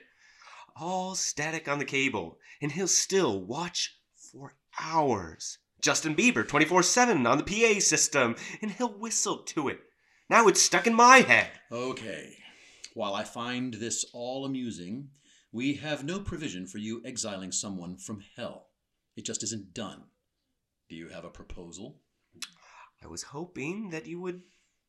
All 0.79 1.15
static 1.15 1.67
on 1.67 1.79
the 1.79 1.83
cable, 1.83 2.37
and 2.61 2.71
he'll 2.71 2.87
still 2.87 3.41
watch 3.41 3.97
for 4.31 4.53
hours. 4.79 5.57
Justin 5.81 6.15
Bieber 6.15 6.47
24 6.47 6.83
7 6.83 7.25
on 7.25 7.39
the 7.39 7.43
PA 7.43 7.79
system, 7.79 8.35
and 8.61 8.69
he'll 8.69 8.93
whistle 8.93 9.39
to 9.45 9.67
it. 9.67 9.79
Now 10.29 10.47
it's 10.47 10.61
stuck 10.61 10.85
in 10.85 10.93
my 10.93 11.21
head. 11.21 11.49
Okay. 11.71 12.37
While 12.93 13.15
I 13.15 13.23
find 13.23 13.73
this 13.73 14.05
all 14.13 14.45
amusing, 14.45 15.09
we 15.57 15.73
have 15.73 16.03
no 16.03 16.19
provision 16.19 16.67
for 16.67 16.77
you 16.77 17.01
exiling 17.03 17.51
someone 17.51 17.97
from 17.97 18.23
hell. 18.35 18.67
It 19.15 19.25
just 19.25 19.41
isn't 19.41 19.73
done. 19.73 20.03
Do 20.87 20.95
you 20.95 21.09
have 21.09 21.25
a 21.25 21.31
proposal? 21.31 21.95
I 23.03 23.07
was 23.07 23.23
hoping 23.23 23.89
that 23.89 24.05
you 24.05 24.21
would 24.21 24.43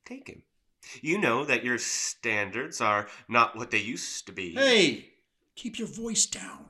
take 0.05 0.29
him. 0.29 0.43
You 1.01 1.17
know 1.17 1.47
that 1.47 1.65
your 1.65 1.79
standards 1.79 2.83
are 2.83 3.09
not 3.31 3.57
what 3.57 3.71
they 3.71 3.79
used 3.79 4.27
to 4.27 4.33
be. 4.33 4.53
Hey! 4.53 5.09
Keep 5.57 5.79
your 5.79 5.89
voice 5.89 6.27
down. 6.27 6.67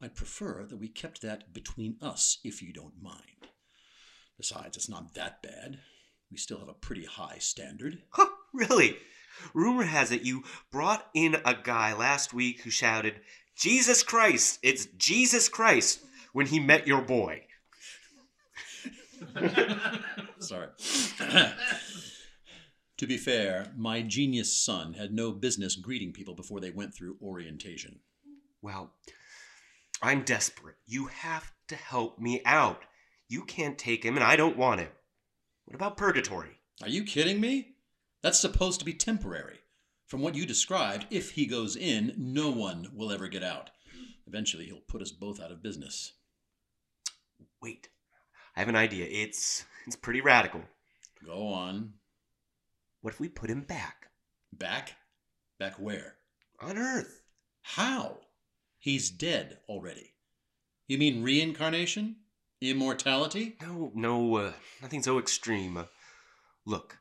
I'd 0.00 0.14
prefer 0.14 0.64
that 0.66 0.78
we 0.78 0.86
kept 0.86 1.20
that 1.22 1.52
between 1.52 1.96
us, 2.00 2.38
if 2.44 2.62
you 2.62 2.72
don't 2.72 3.02
mind. 3.02 3.48
Besides, 4.38 4.76
it's 4.76 4.88
not 4.88 5.14
that 5.14 5.42
bad. 5.42 5.80
We 6.30 6.38
still 6.38 6.60
have 6.60 6.68
a 6.68 6.74
pretty 6.74 7.06
high 7.06 7.38
standard. 7.38 8.02
Huh, 8.10 8.28
really? 8.54 8.96
Rumor 9.54 9.84
has 9.84 10.10
it 10.10 10.22
you 10.22 10.44
brought 10.70 11.06
in 11.14 11.36
a 11.44 11.54
guy 11.54 11.94
last 11.94 12.34
week 12.34 12.62
who 12.62 12.70
shouted, 12.70 13.20
Jesus 13.56 14.02
Christ, 14.02 14.58
it's 14.62 14.86
Jesus 14.96 15.48
Christ, 15.48 16.00
when 16.32 16.46
he 16.46 16.60
met 16.60 16.86
your 16.86 17.02
boy. 17.02 17.42
Sorry. 20.38 20.68
to 22.96 23.06
be 23.06 23.16
fair, 23.16 23.66
my 23.76 24.02
genius 24.02 24.56
son 24.56 24.94
had 24.94 25.12
no 25.12 25.32
business 25.32 25.76
greeting 25.76 26.12
people 26.12 26.34
before 26.34 26.60
they 26.60 26.70
went 26.70 26.94
through 26.94 27.16
orientation. 27.22 28.00
Well, 28.62 28.92
I'm 30.02 30.22
desperate. 30.22 30.76
You 30.86 31.06
have 31.06 31.52
to 31.68 31.76
help 31.76 32.18
me 32.18 32.42
out. 32.44 32.82
You 33.28 33.44
can't 33.44 33.78
take 33.78 34.04
him, 34.04 34.16
and 34.16 34.24
I 34.24 34.36
don't 34.36 34.56
want 34.56 34.80
him. 34.80 34.88
What 35.66 35.74
about 35.74 35.96
purgatory? 35.96 36.58
Are 36.82 36.88
you 36.88 37.04
kidding 37.04 37.40
me? 37.40 37.74
That's 38.22 38.38
supposed 38.40 38.78
to 38.80 38.84
be 38.84 38.94
temporary. 38.94 39.60
From 40.06 40.20
what 40.22 40.34
you 40.34 40.44
described, 40.44 41.06
if 41.10 41.32
he 41.32 41.46
goes 41.46 41.76
in, 41.76 42.14
no 42.16 42.50
one 42.50 42.88
will 42.92 43.12
ever 43.12 43.28
get 43.28 43.44
out. 43.44 43.70
Eventually, 44.26 44.66
he'll 44.66 44.80
put 44.88 45.02
us 45.02 45.12
both 45.12 45.40
out 45.40 45.52
of 45.52 45.62
business. 45.62 46.12
Wait, 47.62 47.88
I 48.56 48.60
have 48.60 48.68
an 48.68 48.76
idea. 48.76 49.06
It's 49.08 49.64
it's 49.86 49.96
pretty 49.96 50.20
radical. 50.20 50.62
Go 51.24 51.48
on. 51.48 51.94
What 53.00 53.14
if 53.14 53.20
we 53.20 53.28
put 53.28 53.50
him 53.50 53.62
back 53.62 54.00
Back? 54.52 54.96
Back 55.58 55.78
where? 55.78 56.16
on 56.60 56.76
Earth? 56.76 57.22
How? 57.62 58.18
He's 58.78 59.10
dead 59.10 59.58
already. 59.68 60.14
You 60.88 60.98
mean 60.98 61.22
reincarnation? 61.22 62.16
Immortality? 62.60 63.56
No, 63.62 63.92
no, 63.94 64.36
uh, 64.36 64.52
nothing 64.82 65.02
so 65.02 65.18
extreme. 65.18 65.76
Uh, 65.76 65.84
look, 66.66 66.98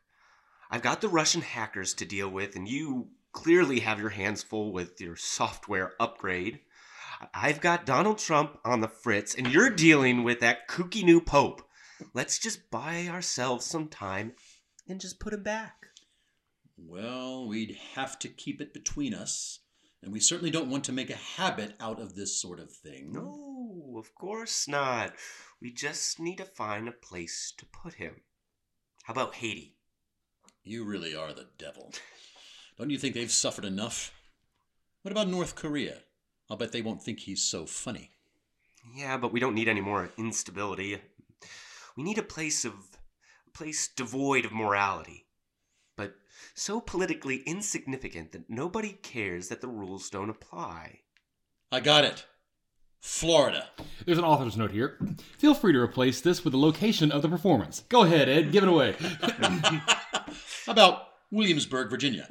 I've 0.71 0.81
got 0.83 1.01
the 1.01 1.07
Russian 1.07 1.41
hackers 1.41 1.95
to 1.95 2.05
deal 2.05 2.29
with, 2.29 2.55
and 2.55 2.67
you 2.67 3.09
clearly 3.31 3.79
have 3.79 3.99
your 3.99 4.09
hands 4.09 4.43
full 4.43 4.71
with 4.71 5.01
your 5.01 5.15
software 5.15 5.93
upgrade. 5.99 6.59
I've 7.33 7.59
got 7.59 7.85
Donald 7.85 8.19
Trump 8.19 8.59
on 8.63 8.81
the 8.81 8.87
fritz, 8.87 9.33
and 9.33 9.47
you're 9.47 9.71
dealing 9.71 10.23
with 10.23 10.39
that 10.41 10.67
kooky 10.67 11.03
new 11.03 11.21
pope. 11.21 11.67
Let's 12.13 12.37
just 12.37 12.69
buy 12.69 13.07
ourselves 13.07 13.65
some 13.65 13.87
time 13.87 14.33
and 14.87 15.01
just 15.01 15.19
put 15.19 15.33
him 15.33 15.43
back. 15.43 15.87
Well, 16.77 17.47
we'd 17.47 17.75
have 17.95 18.19
to 18.19 18.29
keep 18.29 18.61
it 18.61 18.73
between 18.73 19.13
us, 19.13 19.59
and 20.03 20.13
we 20.13 20.19
certainly 20.19 20.51
don't 20.51 20.69
want 20.69 20.85
to 20.85 20.93
make 20.93 21.09
a 21.09 21.15
habit 21.15 21.73
out 21.79 21.99
of 21.99 22.15
this 22.15 22.39
sort 22.39 22.59
of 22.59 22.71
thing. 22.71 23.11
No, 23.11 23.95
of 23.97 24.13
course 24.15 24.67
not. 24.67 25.13
We 25.61 25.73
just 25.73 26.19
need 26.19 26.37
to 26.37 26.45
find 26.45 26.87
a 26.87 26.93
place 26.93 27.53
to 27.57 27.65
put 27.65 27.95
him. 27.95 28.21
How 29.03 29.13
about 29.13 29.35
Haiti? 29.35 29.75
You 30.69 30.83
really 30.83 31.15
are 31.15 31.33
the 31.33 31.47
devil. 31.57 31.91
Don't 32.77 32.91
you 32.91 32.99
think 32.99 33.15
they've 33.15 33.31
suffered 33.31 33.65
enough? 33.65 34.13
What 35.01 35.11
about 35.11 35.27
North 35.27 35.55
Korea? 35.55 35.95
I'll 36.47 36.57
bet 36.57 36.71
they 36.71 36.83
won't 36.83 37.01
think 37.01 37.21
he's 37.21 37.41
so 37.41 37.65
funny. 37.65 38.11
Yeah, 38.95 39.17
but 39.17 39.33
we 39.33 39.39
don't 39.39 39.55
need 39.55 39.67
any 39.67 39.81
more 39.81 40.11
instability. 40.15 41.01
We 41.97 42.03
need 42.03 42.19
a 42.19 42.21
place 42.21 42.65
of 42.65 42.73
a 43.47 43.49
place 43.57 43.87
devoid 43.87 44.45
of 44.45 44.51
morality, 44.51 45.25
but 45.97 46.13
so 46.53 46.79
politically 46.79 47.37
insignificant 47.47 48.31
that 48.33 48.47
nobody 48.47 48.91
cares 48.91 49.47
that 49.47 49.61
the 49.61 49.67
rules 49.67 50.07
don't 50.11 50.29
apply. 50.29 50.99
I 51.71 51.79
got 51.79 52.05
it. 52.05 52.27
Florida. 52.99 53.69
There's 54.05 54.19
an 54.19 54.23
author's 54.23 54.57
note 54.57 54.71
here. 54.71 54.99
Feel 55.39 55.55
free 55.55 55.73
to 55.73 55.79
replace 55.79 56.21
this 56.21 56.43
with 56.43 56.51
the 56.51 56.59
location 56.59 57.11
of 57.11 57.23
the 57.23 57.29
performance. 57.29 57.85
Go 57.89 58.03
ahead, 58.03 58.29
Ed. 58.29 58.51
Give 58.51 58.61
it 58.61 58.69
away. 58.69 58.95
How 60.69 60.73
about 60.73 61.07
Williamsburg, 61.31 61.89
Virginia? 61.89 62.27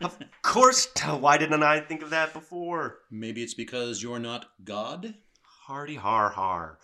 Of 0.00 0.16
course, 0.42 0.86
why 1.18 1.38
didn't 1.38 1.64
I 1.64 1.80
think 1.80 2.02
of 2.02 2.10
that 2.10 2.32
before? 2.32 2.98
Maybe 3.10 3.42
it's 3.42 3.54
because 3.54 4.00
you're 4.00 4.20
not 4.20 4.46
God? 4.62 5.14
Hardy 5.42 5.96
har 5.96 6.30
har. 6.30 6.78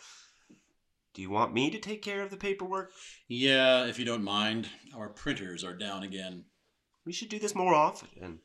Do 1.15 1.23
you 1.23 1.31
want 1.31 1.55
me 1.55 1.71
to 1.71 1.79
take 1.79 2.03
care 2.03 2.23
of 2.23 2.31
the 2.31 2.37
paperwork? 2.37 2.91
Yeah, 3.29 3.85
if 3.85 4.01
you 4.01 4.05
don't 4.05 4.25
mind. 4.25 4.69
Our 4.97 5.09
printers 5.09 5.63
are 5.63 5.75
down 5.75 6.03
again. 6.03 6.47
We 7.07 7.13
should 7.13 7.29
do 7.29 7.39
this 7.39 7.55
more 7.55 7.73
often. 7.73 8.41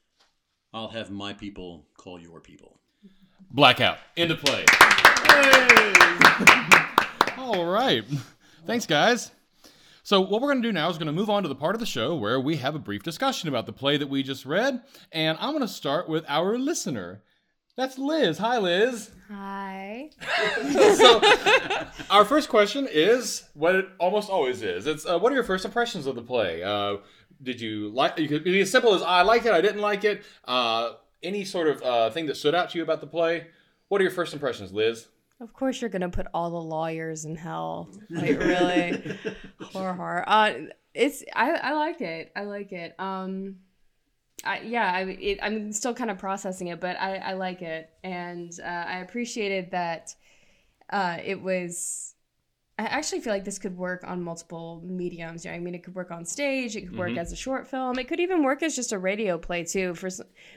I'll 0.71 0.89
have 0.89 1.09
my 1.09 1.33
people 1.33 1.87
call 1.97 2.21
your 2.21 2.41
people. 2.41 2.79
Blackout. 3.49 3.97
End 4.15 4.29
of 4.29 4.39
play. 4.39 4.65
All 7.39 7.65
right. 7.65 8.03
Thanks, 8.67 8.85
guys. 8.85 9.31
So, 10.07 10.21
what 10.21 10.41
we're 10.41 10.47
going 10.47 10.61
to 10.61 10.67
do 10.69 10.71
now 10.71 10.89
is 10.89 10.97
going 10.97 11.07
to 11.07 11.11
move 11.11 11.29
on 11.29 11.43
to 11.43 11.49
the 11.49 11.53
part 11.55 11.75
of 11.75 11.81
the 11.81 11.85
show 11.85 12.15
where 12.15 12.39
we 12.39 12.55
have 12.55 12.75
a 12.75 12.79
brief 12.79 13.03
discussion 13.03 13.49
about 13.49 13.65
the 13.65 13.73
play 13.73 13.97
that 13.97 14.07
we 14.07 14.23
just 14.23 14.45
read. 14.45 14.81
And 15.11 15.37
I'm 15.41 15.49
going 15.49 15.59
to 15.59 15.67
start 15.67 16.07
with 16.07 16.23
our 16.29 16.57
listener. 16.57 17.23
That's 17.75 17.97
Liz. 17.97 18.37
Hi, 18.37 18.57
Liz. 18.57 19.11
Hi. 19.29 20.09
so, 20.95 21.21
our 22.09 22.23
first 22.23 22.47
question 22.47 22.87
is 22.89 23.49
what 23.53 23.75
it 23.75 23.89
almost 23.99 24.29
always 24.29 24.61
is. 24.61 24.87
It's 24.87 25.05
uh, 25.05 25.19
what 25.19 25.33
are 25.33 25.35
your 25.35 25.43
first 25.43 25.65
impressions 25.65 26.07
of 26.07 26.15
the 26.15 26.21
play? 26.21 26.63
Uh, 26.63 26.99
did 27.43 27.59
you 27.59 27.89
like? 27.89 28.17
You 28.17 28.29
could 28.29 28.45
be 28.45 28.61
as 28.61 28.71
simple 28.71 28.93
as 28.93 29.01
I 29.01 29.23
liked 29.23 29.45
it, 29.45 29.51
I 29.51 29.59
didn't 29.59 29.81
like 29.81 30.05
it. 30.05 30.23
Uh, 30.45 30.93
any 31.21 31.43
sort 31.43 31.67
of 31.67 31.83
uh, 31.83 32.09
thing 32.11 32.27
that 32.27 32.37
stood 32.37 32.55
out 32.55 32.69
to 32.69 32.77
you 32.77 32.83
about 32.85 33.01
the 33.01 33.07
play? 33.07 33.47
What 33.89 33.99
are 33.99 34.05
your 34.05 34.13
first 34.13 34.33
impressions, 34.33 34.71
Liz? 34.71 35.09
Of 35.39 35.53
course, 35.53 35.81
you're 35.81 35.89
gonna 35.89 36.09
put 36.09 36.27
all 36.33 36.49
the 36.49 36.61
lawyers 36.61 37.25
in 37.25 37.35
hell. 37.35 37.89
Like 38.09 38.39
really, 38.39 39.17
horror, 39.61 39.93
horror. 40.01 40.23
Uh, 40.27 40.53
it's 40.93 41.23
I 41.35 41.51
I 41.51 41.73
like 41.73 42.01
it. 42.01 42.31
I 42.35 42.43
like 42.43 42.71
it. 42.71 42.95
Um, 42.99 43.57
I 44.43 44.61
yeah. 44.61 44.91
I 44.91 45.01
it, 45.01 45.39
I'm 45.41 45.71
still 45.71 45.93
kind 45.93 46.09
of 46.09 46.17
processing 46.17 46.67
it, 46.67 46.79
but 46.79 46.99
I 46.99 47.17
I 47.17 47.33
like 47.33 47.61
it, 47.61 47.89
and 48.03 48.51
uh, 48.63 48.65
I 48.67 48.99
appreciated 48.99 49.71
that. 49.71 50.15
Uh, 50.89 51.17
it 51.23 51.41
was. 51.41 52.15
I 52.79 52.83
actually 52.83 53.21
feel 53.21 53.33
like 53.33 53.43
this 53.43 53.57
could 53.57 53.75
work 53.75 54.03
on 54.05 54.21
multiple 54.21 54.81
mediums. 54.85 55.43
You 55.43 55.49
know, 55.51 55.57
I 55.57 55.59
mean, 55.59 55.73
it 55.73 55.83
could 55.83 55.95
work 55.95 56.11
on 56.11 56.23
stage. 56.25 56.75
It 56.75 56.81
could 56.87 56.97
work 56.97 57.11
Mhm. 57.11 57.17
as 57.17 57.31
a 57.31 57.35
short 57.35 57.67
film. 57.67 57.97
It 57.97 58.07
could 58.07 58.19
even 58.19 58.43
work 58.43 58.61
as 58.61 58.75
just 58.75 58.91
a 58.91 58.99
radio 58.99 59.37
play 59.39 59.63
too. 59.63 59.95
For 59.95 60.09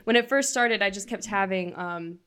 when 0.05 0.17
it 0.17 0.29
first 0.29 0.51
started, 0.51 0.83
I 0.83 0.91
just 0.91 1.09
kept 1.09 1.25
having 1.25 1.75
um, 1.79 2.19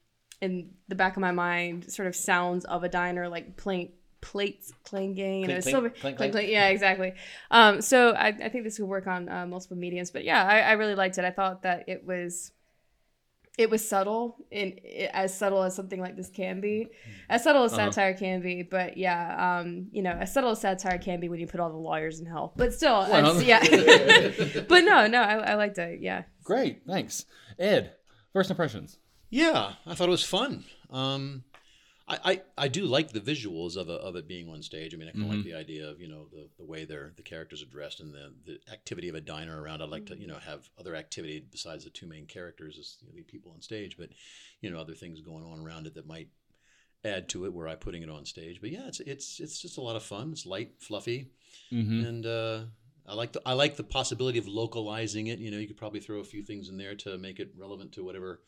in 0.43 0.51
the 0.89 0.95
back 0.95 1.13
of 1.17 1.21
my 1.21 1.31
mind 1.31 1.91
sort 1.91 2.07
of 2.07 2.15
sounds 2.15 2.65
of 2.65 2.83
a 2.83 2.89
diner 2.89 3.25
like 3.35 3.45
plate 3.63 3.91
plates 4.21 4.71
clanging 4.85 5.43
and 5.43 5.51
it 5.51 5.55
was 5.57 5.65
Clink, 5.65 5.75
so 5.75 5.81
clink, 6.01 6.17
clink, 6.17 6.31
clink, 6.33 6.49
yeah 6.49 6.67
exactly 6.75 7.11
um 7.51 7.81
so 7.81 7.97
I, 8.11 8.27
I 8.45 8.49
think 8.49 8.63
this 8.63 8.79
would 8.79 8.87
work 8.97 9.07
on 9.15 9.27
uh, 9.27 9.45
multiple 9.45 9.75
mediums 9.85 10.11
but 10.11 10.23
yeah 10.23 10.41
I, 10.45 10.59
I 10.59 10.71
really 10.81 10.95
liked 10.95 11.17
it 11.17 11.25
i 11.25 11.31
thought 11.31 11.63
that 11.63 11.79
it 11.89 12.05
was 12.05 12.51
it 13.57 13.69
was 13.69 13.87
subtle 13.87 14.37
and 14.51 14.79
as 15.13 15.37
subtle 15.37 15.61
as 15.61 15.75
something 15.75 15.99
like 15.99 16.15
this 16.15 16.29
can 16.29 16.59
be 16.61 16.87
as 17.29 17.43
subtle 17.43 17.63
as 17.65 17.73
Uh-huh. 17.73 17.91
satire 17.91 18.13
can 18.13 18.41
be 18.41 18.63
but 18.63 18.97
yeah 18.97 19.59
um 19.59 19.87
you 19.91 20.01
know 20.01 20.11
as 20.23 20.33
subtle 20.33 20.51
as 20.51 20.61
satire 20.61 20.97
can 20.97 21.19
be 21.19 21.27
when 21.29 21.39
you 21.41 21.45
put 21.47 21.59
all 21.59 21.69
the 21.69 21.77
lawyers 21.89 22.19
in 22.21 22.25
hell 22.25 22.53
but 22.55 22.73
still 22.73 23.01
Well. 23.11 23.41
yeah 23.43 23.59
but 24.71 24.81
no 24.91 25.05
no 25.07 25.21
I, 25.21 25.51
I 25.51 25.53
liked 25.55 25.77
it 25.77 25.99
yeah 26.01 26.23
Great, 26.43 26.81
thanks, 26.87 27.25
Ed. 27.59 27.93
First 28.33 28.49
impressions. 28.49 28.97
Yeah, 29.33 29.73
I 29.87 29.95
thought 29.95 30.09
it 30.09 30.11
was 30.11 30.23
fun. 30.23 30.63
Um, 30.91 31.43
I, 32.07 32.17
I, 32.23 32.41
I 32.65 32.67
do 32.67 32.85
like 32.85 33.13
the 33.13 33.19
visuals 33.19 33.77
of, 33.77 33.89
a, 33.89 33.93
of 33.93 34.15
it 34.15 34.27
being 34.27 34.47
on 34.47 34.61
stage. 34.61 34.93
I 34.93 34.97
mean, 34.97 35.07
I 35.07 35.11
kind 35.11 35.23
of 35.23 35.29
Mhm. 35.31 35.35
like 35.37 35.43
the 35.45 35.53
idea 35.55 35.89
of 35.89 35.99
you 35.99 36.07
know 36.07 36.27
the, 36.31 36.49
the 36.59 36.65
way 36.65 36.85
they're 36.85 37.13
the 37.15 37.23
characters 37.23 37.63
are 37.63 37.65
dressed 37.65 37.99
and 37.99 38.13
the, 38.13 38.31
the 38.45 38.59
activity 38.71 39.09
of 39.09 39.15
a 39.15 39.21
diner 39.21 39.59
around. 39.59 39.81
I'd 39.81 39.89
like 39.89 40.05
to 40.07 40.15
you 40.17 40.27
know 40.27 40.37
have 40.37 40.69
other 40.79 40.95
activity 40.95 41.43
besides 41.49 41.83
the 41.83 41.89
two 41.89 42.05
main 42.05 42.27
characters 42.27 42.77
as 42.77 42.97
you 43.01 43.07
know, 43.07 43.15
the 43.15 43.23
people 43.23 43.51
on 43.55 43.61
stage, 43.61 43.97
but 43.97 44.09
you 44.61 44.69
know 44.69 44.79
other 44.79 44.93
things 44.93 45.21
going 45.21 45.45
on 45.45 45.59
around 45.65 45.87
it 45.87 45.95
that 45.95 46.05
might 46.05 46.27
add 47.03 47.27
to 47.29 47.45
it. 47.45 47.53
Were 47.53 47.67
I 47.67 47.75
putting 47.75 48.03
it 48.03 48.09
on 48.09 48.25
stage? 48.25 48.61
But 48.61 48.69
yeah, 48.69 48.87
it's 48.87 48.99
it's 48.99 49.39
it's 49.39 49.59
just 49.59 49.77
a 49.77 49.81
lot 49.81 49.95
of 49.95 50.03
fun. 50.03 50.31
It's 50.33 50.45
light, 50.45 50.73
fluffy, 50.79 51.31
Mm-hmm. 51.71 52.05
and 52.05 52.25
uh, 52.25 52.59
I 53.07 53.13
like 53.15 53.31
the 53.31 53.41
I 53.45 53.53
like 53.53 53.77
the 53.77 53.83
possibility 53.83 54.37
of 54.37 54.47
localizing 54.47 55.27
it. 55.27 55.39
You 55.39 55.49
know, 55.51 55.57
you 55.57 55.67
could 55.67 55.77
probably 55.77 56.01
throw 56.01 56.19
a 56.19 56.23
few 56.25 56.43
things 56.43 56.69
in 56.69 56.77
there 56.77 56.95
to 56.95 57.17
make 57.17 57.39
it 57.39 57.53
relevant 57.57 57.93
to 57.93 58.03
whatever 58.03 58.41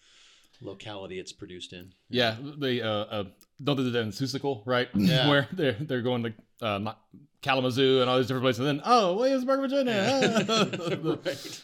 locality 0.62 1.20
it's 1.20 1.34
produced 1.34 1.74
in. 1.74 1.94
Yeah, 2.10 2.36
they 2.58 2.82
uh, 2.82 2.90
uh 2.90 3.24
don't 3.64 3.78
they 3.78 3.84
do 3.84 3.92
that 3.92 4.02
in 4.02 4.10
Seussical, 4.10 4.64
right? 4.66 4.90
Yeah. 4.94 5.28
Where 5.30 5.48
they're 5.52 5.78
they're 5.80 6.02
going 6.02 6.24
to 6.24 6.34
uh, 6.62 6.78
not 6.80 7.00
Kalamazoo 7.46 8.02
and 8.02 8.10
all 8.10 8.18
these 8.18 8.26
different 8.26 8.44
places, 8.44 8.66
and 8.66 8.80
then 8.80 8.82
oh, 8.86 9.14
Williamsburg, 9.14 9.60
Virginia. 9.60 10.46
right. 11.26 11.64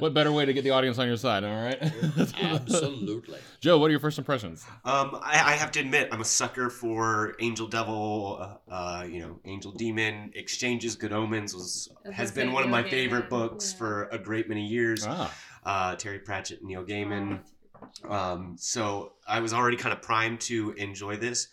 what 0.00 0.12
better 0.12 0.32
way 0.32 0.44
to 0.44 0.52
get 0.52 0.64
the 0.64 0.70
audience 0.70 0.98
on 0.98 1.06
your 1.06 1.16
side? 1.16 1.44
All 1.44 1.64
right. 1.64 1.80
Absolutely. 2.42 3.38
Joe, 3.60 3.78
what 3.78 3.86
are 3.86 3.90
your 3.92 4.00
first 4.00 4.18
impressions? 4.18 4.66
Um, 4.84 5.20
I, 5.22 5.34
I 5.34 5.52
have 5.52 5.70
to 5.72 5.80
admit, 5.80 6.08
I'm 6.10 6.20
a 6.20 6.24
sucker 6.24 6.68
for 6.68 7.36
Angel 7.38 7.68
Devil, 7.68 8.58
uh, 8.68 8.72
uh, 8.72 9.04
you 9.04 9.20
know, 9.20 9.38
Angel 9.44 9.70
Demon. 9.70 10.32
Exchanges, 10.34 10.96
Good 10.96 11.12
Omens 11.12 11.54
was 11.54 11.90
That's 12.04 12.16
has 12.16 12.32
been 12.32 12.52
one 12.52 12.64
of 12.64 12.70
my 12.70 12.82
Neil 12.82 12.90
favorite 12.90 13.30
books 13.30 13.70
yeah. 13.70 13.78
for 13.78 14.08
a 14.10 14.18
great 14.18 14.48
many 14.48 14.66
years. 14.66 15.06
Ah, 15.06 15.32
Uh, 15.64 15.94
Terry 15.94 16.18
Pratchett, 16.18 16.64
Neil 16.64 16.84
Gaiman. 16.84 17.38
Um, 18.08 18.56
so 18.58 19.12
I 19.26 19.40
was 19.40 19.52
already 19.52 19.76
kind 19.76 19.92
of 19.92 20.02
primed 20.02 20.40
to 20.42 20.72
enjoy 20.72 21.16
this. 21.16 21.48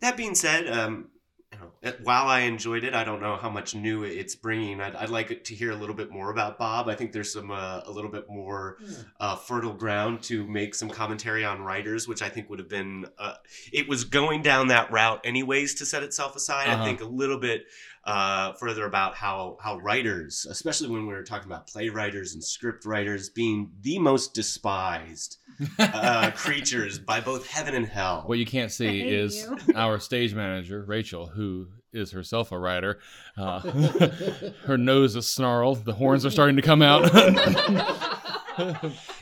That 0.00 0.16
being 0.16 0.34
said, 0.34 0.66
um, 0.70 1.08
you 1.52 1.58
know, 1.58 1.72
it- 1.82 2.00
while 2.04 2.28
I 2.28 2.40
enjoyed 2.42 2.84
it, 2.84 2.94
I 2.94 3.02
don't 3.02 3.20
know 3.20 3.34
how 3.36 3.50
much 3.50 3.74
new 3.74 4.04
it's 4.04 4.36
bringing. 4.36 4.80
I'd, 4.80 4.94
I'd 4.94 5.08
like 5.10 5.42
to 5.44 5.54
hear 5.54 5.72
a 5.72 5.76
little 5.76 5.96
bit 5.96 6.10
more 6.10 6.30
about 6.30 6.58
Bob. 6.58 6.88
I 6.88 6.94
think 6.94 7.12
there's 7.12 7.32
some 7.32 7.50
uh, 7.50 7.80
a 7.84 7.90
little 7.90 8.10
bit 8.10 8.26
more 8.30 8.76
uh, 9.18 9.34
fertile 9.34 9.74
ground 9.74 10.22
to 10.24 10.46
make 10.46 10.74
some 10.76 10.88
commentary 10.88 11.44
on 11.44 11.60
writers, 11.62 12.06
which 12.06 12.22
I 12.22 12.28
think 12.28 12.48
would 12.50 12.60
have 12.60 12.68
been. 12.68 13.06
Uh, 13.18 13.34
it 13.72 13.88
was 13.88 14.04
going 14.04 14.42
down 14.42 14.68
that 14.68 14.92
route 14.92 15.20
anyways 15.24 15.74
to 15.76 15.86
set 15.86 16.04
itself 16.04 16.36
aside. 16.36 16.68
Uh-huh. 16.68 16.82
I 16.82 16.86
think 16.86 17.00
a 17.00 17.04
little 17.06 17.38
bit 17.38 17.64
uh, 18.04 18.52
further 18.54 18.86
about 18.86 19.16
how 19.16 19.58
how 19.60 19.76
writers, 19.78 20.46
especially 20.48 20.88
when 20.88 21.06
we 21.08 21.12
were 21.12 21.24
talking 21.24 21.50
about 21.50 21.66
playwriters 21.66 22.32
and 22.32 22.42
script 22.44 22.86
writers, 22.86 23.28
being 23.28 23.72
the 23.82 23.98
most 23.98 24.34
despised 24.34 25.38
uh, 25.78 26.30
creatures 26.34 26.98
by 26.98 27.20
both 27.20 27.46
heaven 27.46 27.74
and 27.74 27.86
hell. 27.86 28.22
what 28.26 28.38
you 28.38 28.46
can't 28.46 28.72
see 28.72 29.00
is 29.00 29.46
you. 29.66 29.74
our 29.74 29.98
stage 29.98 30.34
manager, 30.34 30.82
Rachel, 30.86 31.26
who 31.26 31.68
is 31.92 32.12
herself 32.12 32.52
a 32.52 32.58
writer. 32.58 32.98
Uh, 33.36 33.60
her 34.64 34.78
nose 34.78 35.16
is 35.16 35.28
snarled. 35.28 35.84
The 35.84 35.94
horns 35.94 36.24
are 36.24 36.30
starting 36.30 36.56
to 36.56 36.62
come 36.62 36.82
out. 36.82 37.10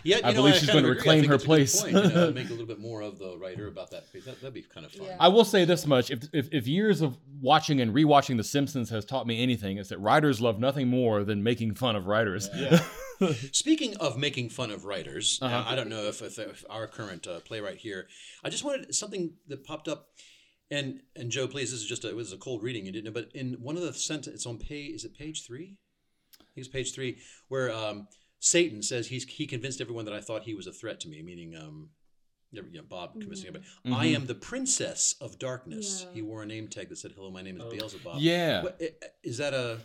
Yeah, 0.05 0.19
I 0.25 0.31
know, 0.31 0.35
believe 0.35 0.55
she's 0.57 0.71
going 0.71 0.85
to 0.85 0.91
reclaim 0.91 1.25
her 1.25 1.35
it's 1.35 1.45
a 1.45 1.47
good 1.47 1.47
place. 1.47 1.83
point, 1.83 1.95
you 1.95 2.03
know, 2.11 2.31
make 2.35 2.47
a 2.47 2.51
little 2.51 2.67
bit 2.67 2.79
more 2.81 3.03
of 3.03 3.19
the 3.19 3.37
writer 3.39 3.69
about 3.69 3.91
that. 3.91 4.05
that 4.13 4.25
that'd 4.41 4.55
be 4.55 4.63
kind 4.63 4.87
of 4.87 4.93
fun. 4.93 5.07
Yeah. 5.07 5.17
I 5.21 5.29
will 5.29 5.45
say 5.45 5.65
this 5.65 5.87
much: 5.87 6.11
if, 6.11 6.25
if 6.33 6.49
if 6.53 6.67
years 6.67 7.01
of 7.01 7.17
watching 7.41 7.81
and 7.81 7.95
rewatching 7.95 8.37
The 8.37 8.45
Simpsons 8.45 8.91
has 8.91 9.05
taught 9.05 9.27
me 9.27 9.43
anything, 9.43 9.79
it's 9.79 9.91
that 9.91 9.99
writers 9.99 10.41
love 10.41 10.59
nothing 10.59 10.89
more 10.89 11.25
than 11.25 11.43
making 11.43 11.75
fun 11.75 11.97
of 11.97 12.07
writers. 12.07 12.49
Yeah. 12.55 12.81
Speaking 13.53 13.97
of 13.97 14.17
making 14.17 14.51
fun 14.51 14.71
of 14.71 14.85
writers, 14.85 15.39
Uh-huh. 15.43 15.65
I 15.67 15.75
don't 15.75 15.89
know 15.89 16.05
if, 16.05 16.23
if, 16.23 16.39
if 16.39 16.65
our 16.71 16.87
current 16.87 17.27
uh, 17.27 17.41
playwright 17.41 17.79
here, 17.79 18.07
I 18.45 18.49
just 18.49 18.65
wanted 18.65 18.95
something 18.95 19.33
that 19.49 19.65
popped 19.65 19.89
up, 19.89 20.09
and 20.71 21.01
and 21.17 21.31
Joe, 21.31 21.49
please, 21.49 21.73
this 21.73 21.81
is 21.81 21.87
just 21.87 22.05
a, 22.05 22.09
it 22.11 22.17
was 22.17 22.33
a 22.33 22.37
cold 22.37 22.63
reading, 22.63 22.87
you 22.87 22.93
didn't 22.93 23.07
know, 23.07 23.11
but 23.21 23.31
in 23.35 23.55
one 23.55 23.77
of 23.77 23.83
the 23.83 23.93
sentences, 23.93 24.35
it's 24.35 24.47
on 24.47 24.59
page, 24.59 24.95
is 24.95 25.05
it 25.05 25.15
page 25.19 25.45
three? 25.45 25.77
I 26.41 26.45
think 26.55 26.59
it's 26.67 26.69
page 26.69 26.95
three, 26.95 27.19
where 27.49 27.73
um, 27.73 28.07
Satan 28.41 28.83
says 28.83 29.09
he's 29.09 29.25
he 29.25 29.47
convinced 29.47 29.81
everyone 29.81 30.05
that 30.05 30.15
I 30.15 30.21
thought 30.21 30.43
he 30.43 30.55
was 30.55 30.67
a 30.67 30.73
threat 30.73 31.01
to 31.01 31.09
me, 31.09 31.23
meaning 31.23 31.57
um, 31.57 31.91
you 32.53 32.63
know, 32.73 32.83
Bob 32.89 33.13
convincing 33.21 33.49
everybody. 33.49 33.71
I 33.87 34.07
Mhm. 34.09 34.15
am 34.15 34.27
the 34.27 34.35
princess 34.35 35.15
of 35.21 35.39
darkness. 35.39 36.05
Yeah. 36.07 36.15
He 36.15 36.23
wore 36.23 36.43
a 36.43 36.47
name 36.47 36.69
tag 36.69 36.89
that 36.89 36.97
said, 36.99 37.13
"Hello, 37.13 37.31
my 37.31 37.43
name 37.43 37.57
is 37.57 37.63
Oh. 37.67 37.71
Beelzebub." 37.71 38.17
Yeah. 38.21 38.63
What, 38.63 38.81
is 39.23 39.39
that 39.39 39.55
a? 39.55 39.81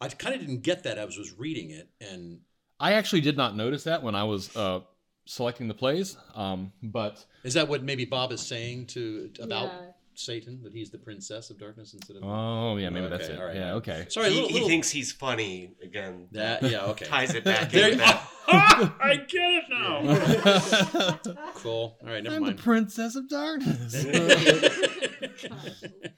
I 0.00 0.08
kind 0.08 0.34
of 0.34 0.40
didn't 0.40 0.62
get 0.62 0.84
that. 0.84 0.98
I 0.98 1.04
was 1.04 1.16
was 1.18 1.32
reading 1.32 1.70
it, 1.70 1.90
and 2.00 2.40
I 2.78 2.92
actually 2.92 3.20
did 3.20 3.36
not 3.36 3.56
notice 3.56 3.84
that 3.84 4.02
when 4.02 4.14
I 4.14 4.22
was 4.24 4.54
uh, 4.56 4.80
selecting 5.26 5.66
the 5.68 5.74
plays, 5.74 6.16
um, 6.34 6.72
but 6.82 7.26
is 7.42 7.54
that 7.54 7.68
what 7.68 7.82
maybe 7.82 8.04
Bob 8.04 8.30
is 8.32 8.40
saying 8.40 8.86
to 8.88 9.32
about 9.40 9.64
Yeah. 9.72 9.92
Satan 10.18 10.60
that 10.64 10.72
he's 10.72 10.90
the 10.90 10.98
princess 10.98 11.48
of 11.50 11.58
darkness 11.58 11.94
instead 11.94 12.16
of 12.16 12.24
oh 12.24 12.76
yeah, 12.76 12.90
maybe 12.90 13.08
that's 13.08 13.24
Okay, 13.24 13.34
it. 13.34 13.38
all 13.40 13.46
right. 13.46 13.56
Yeah, 13.56 13.74
okay. 13.74 14.06
sorry, 14.08 14.30
he, 14.30 14.42
little, 14.42 14.58
he 14.58 14.66
thinks 14.66 14.90
he's 14.90 15.12
funny 15.12 15.74
again. 15.82 16.26
that 16.32 16.62
yeah 16.62 16.86
okay 16.86 17.04
ties 17.14 17.34
it 17.34 17.44
back 17.44 17.70
There 17.70 17.84
in 17.92 17.98
you- 17.98 18.04
with 18.04 18.06
that. 18.06 18.30
I 19.00 19.16
get 19.16 19.28
it 19.34 19.64
now. 19.68 21.18
cool. 21.56 21.98
All 22.02 22.08
right, 22.08 22.22
never 22.24 22.36
I'm 22.36 22.42
the 22.42 22.46
mind. 22.48 22.58
princess 22.58 23.14
of 23.14 23.28
darkness. 23.28 24.06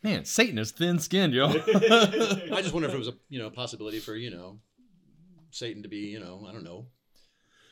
Man, 0.03 0.25
Satan 0.25 0.59
is 0.59 0.71
thin-skinned, 0.71 1.35
yo. 1.35 1.49
I 1.49 2.61
just 2.63 2.73
wonder 2.73 2.89
if 2.89 2.95
it 2.95 2.99
was 2.99 3.09
a 3.09 3.15
you 3.29 3.39
know 3.39 3.51
possibility 3.51 3.99
for 3.99 4.15
you 4.15 4.31
know 4.31 4.59
Satan 5.51 5.83
to 5.83 5.89
be 5.89 5.99
you 5.99 6.21
know 6.21 6.47
I 6.49 6.53
don't 6.53 6.65
know 6.65 6.87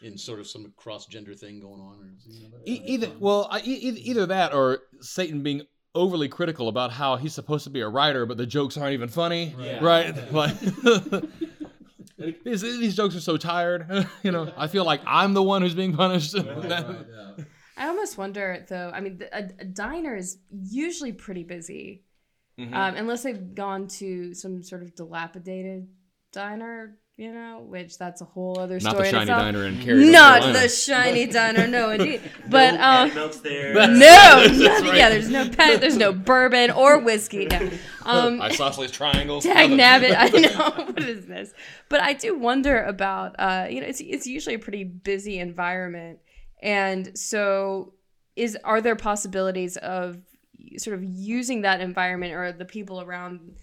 in 0.02 0.16
sort 0.18 0.38
of 0.40 0.46
some 0.46 0.72
cross 0.76 1.06
gender 1.06 1.34
thing 1.34 1.60
going 1.60 1.80
on 1.80 1.98
or 2.00 2.10
you 2.28 2.48
know, 2.50 2.58
E- 2.66 2.82
either 2.86 3.10
well, 3.18 3.48
I, 3.50 3.60
either 3.60 4.26
that 4.26 4.52
or 4.54 4.80
Satan 5.00 5.42
being 5.42 5.62
overly 5.94 6.28
critical 6.28 6.68
about 6.68 6.92
how 6.92 7.16
he's 7.16 7.34
supposed 7.34 7.64
to 7.64 7.70
be 7.70 7.80
a 7.80 7.88
writer, 7.88 8.26
but 8.26 8.36
the 8.36 8.46
jokes 8.46 8.76
aren't 8.76 8.92
even 8.94 9.08
funny, 9.08 9.54
Yeah. 9.58 9.82
right? 9.84 10.14
Like 10.32 10.58
these, 12.44 12.62
these 12.62 12.96
jokes 12.96 13.14
are 13.16 13.20
so 13.20 13.36
tired. 13.36 14.06
you 14.22 14.30
know, 14.32 14.52
I 14.56 14.66
feel 14.66 14.84
like 14.84 15.00
I'm 15.06 15.34
the 15.34 15.42
one 15.42 15.62
who's 15.62 15.74
being 15.74 15.94
punished. 15.96 16.34
I 16.36 17.86
almost 17.86 18.18
wonder 18.18 18.64
though. 18.68 18.90
I 18.92 19.00
mean, 19.00 19.22
a, 19.32 19.44
a 19.60 19.64
diner 19.64 20.16
is 20.16 20.38
usually 20.50 21.12
pretty 21.12 21.44
busy, 21.44 22.02
Mhm. 22.58 22.74
um, 22.74 22.94
unless 22.96 23.22
they've 23.22 23.54
gone 23.54 23.86
to 23.98 24.34
some 24.34 24.64
sort 24.64 24.82
of 24.82 24.96
dilapidated 24.96 25.86
diner, 26.32 26.98
you 27.18 27.32
know, 27.32 27.64
which 27.66 27.98
that's 27.98 28.20
a 28.20 28.24
whole 28.24 28.60
other 28.60 28.78
Not 28.78 28.92
story. 28.94 29.10
Not 29.10 29.26
the 29.26 29.26
shiny 29.26 29.26
diner 29.26 29.64
in 29.64 29.82
Cary, 29.82 30.08
Not 30.08 30.42
Carolina. 30.42 30.60
the 30.60 30.68
shiny 30.68 31.26
diner, 31.26 31.66
no 31.66 31.90
indeed. 31.98 32.20
But 32.48 32.74
no 33.14 33.24
um, 33.24 33.32
there. 33.42 33.74
No, 33.74 33.88
nothing. 33.88 34.66
right. 34.66 34.96
Yeah, 34.96 35.08
there's 35.10 35.28
no 35.28 35.48
pet, 35.50 35.80
there's 35.80 35.96
no 35.96 36.12
bourbon 36.12 36.70
or 36.70 36.98
whiskey. 37.00 37.46
No. 37.46 37.70
Um, 38.08 38.40
Isosceles 38.40 38.90
triangles. 38.90 39.44
Tag 39.44 39.68
nothing. 39.68 40.12
nabbit. 40.12 40.14
I 40.16 40.28
know 40.30 40.84
what 40.86 41.02
is 41.02 41.26
this, 41.26 41.52
but 41.90 42.00
I 42.00 42.14
do 42.14 42.38
wonder 42.38 42.82
about. 42.82 43.34
Uh, 43.38 43.66
you 43.68 43.82
know, 43.82 43.86
it's 43.86 44.00
it's 44.00 44.26
usually 44.26 44.54
a 44.54 44.58
pretty 44.58 44.82
busy 44.82 45.38
environment, 45.38 46.20
and 46.62 47.18
so 47.18 47.92
is 48.34 48.56
are 48.64 48.80
there 48.80 48.96
possibilities 48.96 49.76
of 49.76 50.22
sort 50.78 50.96
of 50.96 51.04
using 51.04 51.60
that 51.62 51.82
environment 51.82 52.32
or 52.32 52.50
the 52.50 52.64
people 52.64 53.02
around 53.02 53.58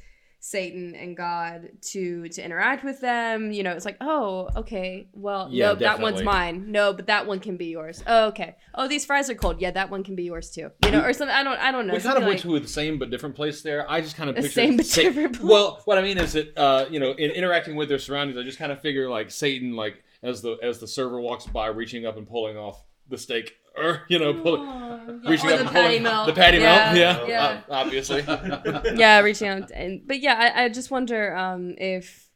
Satan 0.47 0.93
and 0.93 1.17
God 1.17 1.69
to 1.81 2.29
to 2.29 2.43
interact 2.45 2.83
with 2.83 3.01
them? 3.01 3.51
You 3.51 3.63
know, 3.63 3.71
it's 3.71 3.83
like, 3.83 3.97
oh, 3.99 4.47
okay, 4.55 5.07
well, 5.13 5.47
Yeah, 5.49 5.69
nope, 5.69 5.79
that 5.79 5.99
one's 5.99 6.21
mine. 6.21 6.71
No, 6.71 6.93
but 6.93 7.07
that 7.07 7.25
one 7.25 7.39
can 7.39 7.57
be 7.57 7.65
yours. 7.65 8.03
Oh, 8.05 8.27
okay. 8.27 8.55
Oh, 8.75 8.87
these 8.87 9.05
fries 9.05 9.27
are 9.31 9.35
cold. 9.35 9.59
Yeah, 9.59 9.71
that 9.71 9.89
one 9.89 10.03
can 10.03 10.15
be 10.15 10.23
yours 10.23 10.51
too. 10.51 10.69
You 10.83 10.91
know, 10.91 11.01
or 11.01 11.13
something. 11.13 11.35
I 11.35 11.43
don't. 11.43 11.57
I 11.59 11.71
don't 11.71 11.87
know. 11.87 11.95
We 11.95 11.99
kind 11.99 12.17
of 12.17 12.23
went 12.23 12.35
like- 12.35 12.41
to 12.43 12.59
the 12.59 12.67
same 12.67 12.99
but 12.99 13.09
different 13.09 13.35
place 13.35 13.63
there. 13.63 13.89
I 13.89 14.01
just 14.01 14.15
kind 14.15 14.29
of 14.29 14.35
The 14.35 14.47
same 14.47 14.77
but 14.77 14.85
Sa- 14.85 15.01
different 15.01 15.39
place. 15.39 15.49
Well, 15.49 15.81
what 15.85 15.97
I 15.97 16.01
mean 16.01 16.19
is 16.19 16.33
that 16.33 16.55
uh, 16.55 16.85
you 16.91 16.99
know, 16.99 17.11
in 17.11 17.31
interacting 17.31 17.75
with 17.75 17.89
their 17.89 17.99
surroundings, 17.99 18.37
I 18.37 18.43
just 18.43 18.59
kind 18.59 18.71
of 18.71 18.79
figure 18.81 19.09
like 19.09 19.31
Satan, 19.31 19.75
like 19.75 20.03
as 20.21 20.43
the 20.43 20.57
as 20.61 20.79
the 20.79 20.87
server 20.87 21.19
walks 21.19 21.47
by, 21.47 21.67
reaching 21.67 22.05
up 22.05 22.17
and 22.17 22.27
pulling 22.27 22.55
off 22.55 22.83
the 23.09 23.17
steak, 23.17 23.55
or 23.77 24.01
you 24.07 24.19
know, 24.19 24.33
pull, 24.33 24.57
Aw. 24.57 24.99
reaching 25.27 25.49
Or 25.49 25.53
up 25.53 25.59
the 25.59 25.65
patty 25.65 25.87
pulling 25.87 26.03
melt. 26.03 26.27
the 26.27 26.33
patty 26.33 26.57
Yeah, 26.59 26.93
melt. 26.93 26.97
Yeah, 26.97 27.27
yeah. 27.27 27.61
uh, 27.69 27.73
obviously. 27.73 28.23
yeah, 28.95 29.19
reaching 29.19 29.47
out. 29.47 29.71
And 29.71 30.01
but 30.07 30.19
yeah, 30.19 30.35
I, 30.55 30.63
I 30.65 30.69
just 30.69 30.91
wonder 30.91 31.35
um, 31.35 31.75
if 31.77 32.29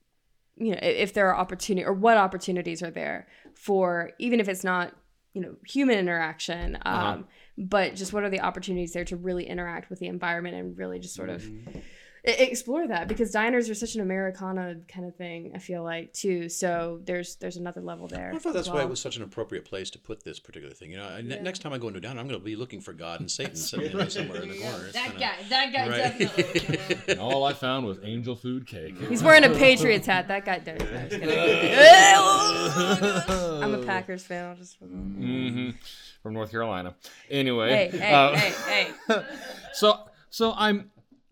you 0.57 0.71
know 0.71 0.79
if 0.81 1.13
there 1.13 1.27
are 1.29 1.35
opportunity 1.37 1.85
or 1.85 1.93
what 1.93 2.17
opportunities 2.17 2.83
are 2.83 2.91
there 2.91 3.27
for 3.55 4.11
even 4.19 4.39
if 4.39 4.47
it's 4.49 4.63
not 4.63 4.93
you 5.33 5.41
know 5.41 5.55
human 5.65 5.97
interaction, 5.97 6.75
um, 6.77 6.81
Uh-huh. 6.93 7.17
but 7.57 7.95
just 7.95 8.13
what 8.13 8.23
are 8.23 8.29
the 8.29 8.41
opportunities 8.41 8.93
there 8.93 9.05
to 9.05 9.15
really 9.15 9.45
interact 9.47 9.89
with 9.89 9.99
the 9.99 10.07
environment 10.07 10.55
and 10.55 10.77
really 10.77 10.99
just 10.99 11.15
sort 11.15 11.29
of 11.29 11.45
e- 11.45 11.61
explore 12.23 12.87
that 12.87 13.07
because 13.07 13.31
diners 13.31 13.69
are 13.69 13.75
such 13.75 13.95
an 13.95 14.01
Americana 14.01 14.75
kind 14.87 15.05
of 15.07 15.15
thing. 15.15 15.51
I 15.55 15.59
feel 15.59 15.83
like 15.83 16.11
too. 16.13 16.49
So 16.49 16.99
there's 17.05 17.35
there's 17.37 17.55
another 17.57 17.81
level 17.81 18.07
there. 18.07 18.31
I 18.35 18.39
thought 18.39 18.53
that's 18.53 18.67
as 18.67 18.73
why 18.73 18.81
it 18.81 18.89
was 18.89 18.99
such 18.99 19.15
an 19.17 19.23
appropriate 19.23 19.65
place 19.65 19.89
to 19.91 19.99
put 19.99 20.23
this 20.23 20.39
particular 20.39 20.73
thing. 20.73 20.91
You 20.91 20.97
know, 20.97 21.07
I- 21.07 21.21
ne- 21.21 21.35
Yeah. 21.35 21.41
next 21.41 21.59
time 21.59 21.71
I 21.73 21.77
go 21.77 21.87
into 21.87 21.99
a 21.99 22.01
diner, 22.01 22.19
I'm 22.19 22.27
going 22.27 22.39
to 22.39 22.43
be 22.45 22.55
looking 22.55 22.81
for 22.81 22.93
God 22.93 23.19
and 23.21 23.29
Satan 23.31 23.55
sitting 23.55 23.91
you 23.91 23.97
know, 23.97 24.07
somewhere 24.09 24.41
in 24.41 24.49
the 24.49 24.59
corner. 24.59 24.85
It's 24.85 24.93
That 24.93 25.11
kinda- 25.11 25.19
guy, 25.19 25.35
that 25.49 25.73
guy 25.73 25.89
Right. 25.89 26.19
definitely. 26.19 26.97
And 27.09 27.19
all 27.19 27.43
I 27.45 27.53
found 27.53 27.85
was 27.85 27.97
angel 28.03 28.35
food 28.35 28.67
cake. 28.67 28.97
He's 29.09 29.23
wearing 29.23 29.43
a 29.45 29.49
Patriots 29.49 30.05
hat. 30.05 30.27
That 30.27 30.45
guy. 30.45 30.59
does. 30.59 30.79
no, 30.79 31.17
just. 32.99 33.29
I'm 33.29 33.73
a 33.73 33.83
Packers 33.85 34.23
fan. 34.23 34.45
I'll 34.49 34.55
just. 34.55 34.77
hmm 34.79 35.71
From 36.21 36.33
North 36.33 36.51
Carolina. 36.51 36.95
Anyway. 37.29 37.69
Hey, 37.91 37.97
hey, 37.97 38.13
uh, 38.13 38.35
hey, 38.35 38.91
hey. 39.07 39.23
So 39.73 40.09
so 40.29 40.53
I'm 40.55 40.91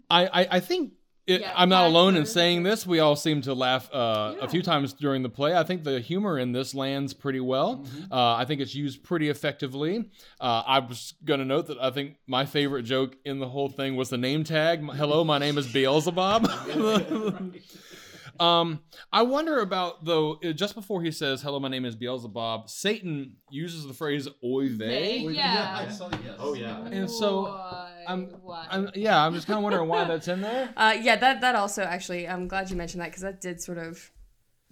I 0.10 0.28
I, 0.28 0.48
I 0.52 0.60
think 0.60 0.94
it, 1.26 1.42
Yeah, 1.42 1.52
I'm 1.58 1.68
not 1.68 1.80
Packers. 1.82 1.92
alone 1.92 2.16
in 2.16 2.26
saying 2.26 2.64
this. 2.64 2.88
We 2.88 3.00
all 3.00 3.18
seem 3.18 3.42
to 3.42 3.54
laugh 3.54 3.90
uh, 3.94 4.36
Yeah. 4.38 4.46
a 4.46 4.48
few 4.48 4.62
times 4.62 4.94
during 4.94 5.24
the 5.24 5.30
play. 5.30 5.54
I 5.54 5.64
think 5.64 5.84
the 5.84 6.00
humor 6.00 6.40
in 6.40 6.54
this 6.54 6.74
lands 6.74 7.14
pretty 7.14 7.42
well. 7.42 7.80
Mm-hmm. 7.80 8.14
Uh, 8.14 8.36
I 8.36 8.46
think 8.46 8.62
it's 8.62 8.74
used 8.74 9.04
pretty 9.04 9.28
effectively. 9.28 10.10
Uh, 10.40 10.64
I 10.66 10.80
was 10.80 11.16
going 11.26 11.42
to 11.42 11.46
note 11.46 11.68
that 11.68 11.80
I 11.80 11.90
think 11.92 12.16
my 12.28 12.46
favorite 12.46 12.84
joke 12.84 13.18
in 13.26 13.40
the 13.40 13.50
whole 13.50 13.68
thing 13.68 13.98
was 13.98 14.10
the 14.10 14.18
name 14.18 14.46
tag. 14.46 14.82
Hello, 14.92 15.26
my 15.26 15.38
name 15.38 15.58
is 15.58 15.68
Beelzebub. 15.72 16.50
Um, 18.40 18.82
I 19.12 19.24
wonder 19.24 19.62
about 19.62 20.06
though. 20.06 20.34
uh, 20.46 20.52
Just 20.52 20.76
before 20.76 21.02
he 21.02 21.10
says 21.10 21.42
"Hello, 21.42 21.60
my 21.60 21.70
name 21.70 21.86
is 21.86 21.96
Beelzebub," 21.96 22.70
Satan 22.70 23.38
uses 23.50 23.88
the 23.88 23.96
phrase 23.96 24.28
"Oy 24.44 24.70
vey." 24.70 25.18
Yeah. 25.22 25.90
Oh 26.38 26.54
yeah. 26.54 26.86
And 26.86 27.10
so, 27.10 27.46
Why? 27.46 27.87
I'm- 28.08 28.30
Why? 28.42 28.68
I'm, 28.70 28.90
yeah, 28.96 29.24
I'm 29.26 29.34
just 29.34 29.48
kind 29.48 29.58
of 29.58 29.64
wondering 29.64 29.88
why 29.88 30.06
that's 30.06 30.28
in 30.28 30.42
there. 30.42 30.70
Uh, 30.78 30.96
yeah, 31.00 31.16
that 31.18 31.42
that 31.42 31.56
also 31.56 31.84
actually. 31.84 32.28
I'm 32.28 32.48
glad 32.48 32.70
you 32.70 32.76
mentioned 32.76 33.02
that 33.02 33.08
because 33.10 33.22
that 33.24 33.42
did 33.42 33.62
sort 33.62 33.78
of 33.78 34.12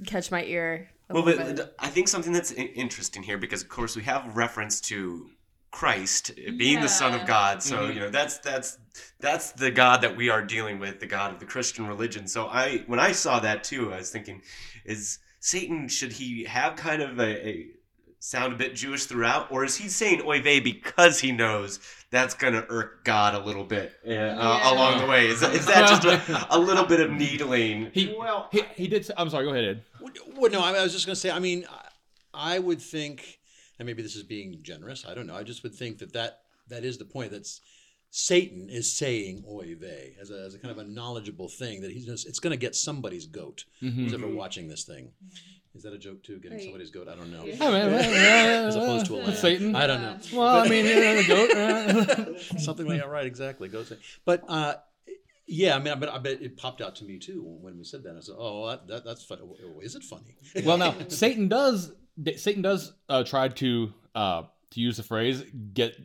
catch 0.06 0.32
my 0.32 0.43
ear. 0.43 0.89
A 1.10 1.13
Well, 1.13 1.24
little 1.24 1.45
but 1.45 1.56
bit. 1.56 1.76
I 1.80 1.88
think 1.89 2.08
something 2.08 2.34
that's 2.34 2.52
interesting 2.52 3.21
here 3.24 3.38
because, 3.38 3.62
of 3.62 3.69
course, 3.69 3.95
we 3.95 4.04
have 4.04 4.36
reference 4.36 4.82
to 4.82 5.30
Christ 5.71 6.32
being 6.58 6.80
the 6.82 6.88
Son 6.88 7.13
of 7.13 7.28
God. 7.28 7.62
So 7.62 7.78
Mhm. 7.80 7.93
you 7.93 8.00
know 8.00 8.10
that's 8.10 8.38
that's 8.39 8.78
that's 9.19 9.52
the 9.52 9.71
God 9.71 10.02
that 10.02 10.15
we 10.15 10.30
are 10.30 10.41
dealing 10.43 10.80
with, 10.80 11.00
the 11.00 11.06
God 11.08 11.34
of 11.34 11.39
the 11.39 11.45
Christian 11.45 11.86
religion. 11.88 12.28
So 12.28 12.48
I, 12.48 12.84
when 12.88 13.00
I 13.00 13.12
saw 13.12 13.39
that 13.41 13.63
too, 13.63 13.91
I 13.93 13.98
was 13.98 14.10
thinking, 14.10 14.41
is 14.86 15.19
Satan 15.41 15.88
should 15.89 16.13
he 16.13 16.45
have 16.45 16.76
kind 16.78 17.02
of 17.02 17.19
a, 17.19 17.48
a 17.48 17.67
sound 18.26 18.54
a 18.54 18.56
bit 18.56 18.74
Jewish 18.76 19.06
throughout, 19.06 19.52
or 19.52 19.64
is 19.64 19.78
he 19.78 19.88
saying 19.88 20.22
oy 20.26 20.42
vey 20.42 20.60
because 20.60 21.20
he 21.20 21.32
knows 21.32 21.80
that's 22.10 22.34
gonna 22.34 22.66
irk 22.70 23.04
God 23.04 23.36
a 23.36 23.40
little 23.40 23.64
bit 23.64 23.94
uh, 24.06 24.10
Yeah. 24.12 24.74
along 24.74 25.00
the 25.02 25.08
way? 25.08 25.28
Is, 25.28 25.44
is 25.44 25.66
that 25.68 25.88
just 25.88 26.06
a, 26.06 26.48
a 26.50 26.58
little 26.60 26.86
bit 26.86 27.00
of 27.02 27.12
needling? 27.12 27.92
He 27.94 28.16
Well, 28.18 28.50
he, 28.52 28.64
he 28.76 28.88
did. 28.88 29.08
I'm 29.18 29.30
sorry. 29.30 29.46
Go 29.46 29.52
ahead, 29.52 29.66
Ed. 29.66 29.84
Well, 30.36 30.52
no, 30.52 30.62
I 30.62 30.72
I 30.74 30.84
was 30.84 30.94
just 30.94 31.06
going 31.06 31.14
to 31.16 31.20
say. 31.20 31.30
I 31.32 31.40
mean, 31.40 31.66
I- 31.70 31.82
I 32.38 32.60
would 32.60 32.82
think, 32.82 33.40
and 33.80 33.86
maybe 33.86 34.02
this 34.02 34.14
is 34.18 34.24
being 34.24 34.60
generous. 34.62 35.06
I 35.08 35.14
don't 35.14 35.26
know. 35.26 35.36
I 35.38 35.44
just 35.44 35.64
would 35.64 35.74
think 35.74 36.00
that 36.00 36.12
that, 36.12 36.40
that 36.68 36.84
is 36.84 36.98
the 36.98 37.06
point. 37.06 37.32
That's 37.32 37.62
Satan 38.12 38.68
is 38.70 38.92
saying 38.92 39.46
"oy 39.48 39.76
vey" 39.80 40.16
as 40.20 40.32
a, 40.32 40.40
as 40.46 40.54
a 40.54 40.60
kind 40.60 40.72
of 40.72 40.78
a 40.78 40.84
knowledgeable 40.84 41.48
thing 41.48 41.80
that 41.82 41.92
he's 41.92 42.06
just, 42.06 42.28
it's 42.28 42.40
going 42.40 42.52
to 42.52 42.58
get 42.58 42.76
somebody's 42.76 43.26
goat. 43.26 43.64
Who's 43.80 44.14
ever 44.14 44.28
watching 44.28 44.68
this 44.68 44.84
thing? 44.84 45.12
Is 45.76 45.84
that 45.84 45.94
a 45.94 45.98
joke 45.98 46.24
too? 46.24 46.38
Getting 46.40 46.58
Right. 46.58 46.64
somebody's 46.64 46.90
goat? 46.90 47.08
I 47.08 47.16
don't 47.16 47.32
know. 47.32 47.44
Yeah. 47.46 47.56
I 47.60 47.66
mean, 47.72 47.92
well, 47.92 48.12
yeah, 48.12 48.68
As 48.68 48.76
opposed 48.76 49.06
to 49.08 49.16
a 49.16 49.18
lamb. 49.18 49.36
Satan. 49.36 49.76
I 49.76 49.86
don't 49.88 50.02
know. 50.02 50.18
Well, 50.34 50.64
I 50.66 50.68
mean, 50.70 50.86
yeah, 50.86 51.14
the 51.22 51.28
goat. 51.28 51.52
uh, 51.52 52.40
Something 52.60 52.88
like 52.88 53.00
that, 53.02 53.10
right? 53.10 53.26
Exactly. 53.26 53.68
Goat. 53.68 53.88
thing. 53.88 53.98
But 54.24 54.44
uh, 54.48 54.76
yeah, 55.48 55.76
I 55.76 55.80
mean, 55.80 55.90
I 55.94 55.96
bet, 55.96 56.10
I 56.10 56.18
bet 56.18 56.42
it 56.42 56.58
popped 56.58 56.82
out 56.82 56.96
to 56.98 57.06
me 57.06 57.20
too 57.20 57.44
when 57.62 57.78
we 57.78 57.84
said 57.84 58.04
that. 58.04 58.16
I 58.16 58.20
said, 58.22 58.36
"Oh, 58.38 58.68
that, 58.70 58.88
that 58.88 59.06
that's 59.06 59.24
funny. 59.24 59.42
Oh, 59.44 59.80
Is 59.82 59.96
it 59.96 60.04
funny?" 60.04 60.36
well, 60.66 60.78
now 60.78 60.96
Satan 61.10 61.48
does. 61.50 61.92
Satan 62.38 62.62
does 62.62 62.94
uh, 63.10 63.24
try 63.24 63.50
to 63.50 63.94
uh, 64.16 64.44
to 64.72 64.80
use 64.80 64.98
the 64.98 65.04
phrase 65.04 65.44
"get 65.74 65.96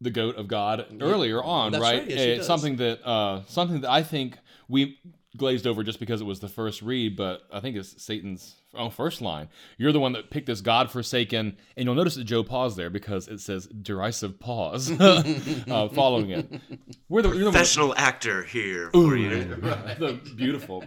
the 0.00 0.10
goat 0.10 0.36
of 0.36 0.48
God" 0.48 0.84
earlier 1.00 1.42
on, 1.42 1.70
That's 1.72 1.82
right? 1.82 1.98
right, 2.00 2.08
yes, 2.10 2.18
he 2.18 2.24
it's 2.32 2.38
does. 2.40 2.46
something 2.48 2.76
that 2.76 3.06
uh, 3.06 3.42
something 3.46 3.80
that 3.82 3.90
I 3.90 4.02
think 4.02 4.36
we 4.68 4.98
glazed 5.36 5.66
over 5.66 5.82
just 5.84 6.00
because 6.00 6.20
it 6.20 6.24
was 6.24 6.40
the 6.40 6.48
first 6.48 6.82
read, 6.82 7.16
but 7.16 7.42
I 7.52 7.60
think 7.60 7.76
it's 7.76 8.02
Satan's 8.02 8.56
oh, 8.74 8.90
first 8.90 9.20
line. 9.20 9.48
You're 9.78 9.92
the 9.92 10.00
one 10.00 10.12
that 10.12 10.30
picked 10.30 10.46
this 10.46 10.60
God-forsaken, 10.60 11.56
and 11.76 11.84
you'll 11.84 11.94
notice 11.94 12.14
that 12.16 12.24
Joe 12.24 12.42
paused 12.42 12.76
there 12.76 12.90
because 12.90 13.28
it 13.28 13.40
says 13.40 13.66
derisive 13.66 14.38
pause 14.40 14.90
uh, 15.00 15.88
following 15.94 16.30
it. 16.30 16.60
We're 17.08 17.22
the, 17.22 17.30
Professional 17.30 17.94
actor 17.96 18.42
here 18.44 18.90
for 18.92 19.16
you. 19.16 19.44
the 19.54 20.20
beautiful. 20.36 20.84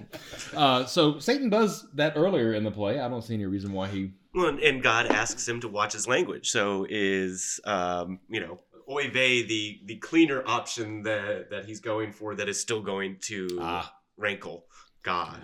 Uh, 0.55 0.85
so 0.85 1.19
Satan 1.19 1.49
does 1.49 1.87
that 1.93 2.13
earlier 2.15 2.53
in 2.53 2.63
the 2.63 2.71
play. 2.71 2.99
I 2.99 3.07
don't 3.07 3.21
see 3.21 3.33
any 3.35 3.45
reason 3.45 3.71
why 3.73 3.87
he. 3.87 4.11
Well, 4.33 4.57
and- 4.61 4.83
God 4.83 5.07
asks 5.07 5.47
him 5.47 5.61
to 5.61 5.67
watch 5.67 5.93
his 5.93 6.07
language. 6.07 6.49
So 6.49 6.85
is 6.89 7.59
um, 7.65 8.19
you 8.29 8.39
know, 8.41 8.59
oy 8.89 9.09
vey 9.09 9.43
the 9.45 9.79
the 9.85 9.95
cleaner 9.97 10.43
option 10.45 11.03
that 11.03 11.49
that 11.51 11.65
he's 11.65 11.79
going 11.79 12.11
for 12.11 12.35
that 12.35 12.49
is 12.49 12.59
still 12.59 12.81
going 12.81 13.17
to 13.21 13.47
Ah. 13.61 13.93
rankle 14.17 14.65
God. 15.03 15.39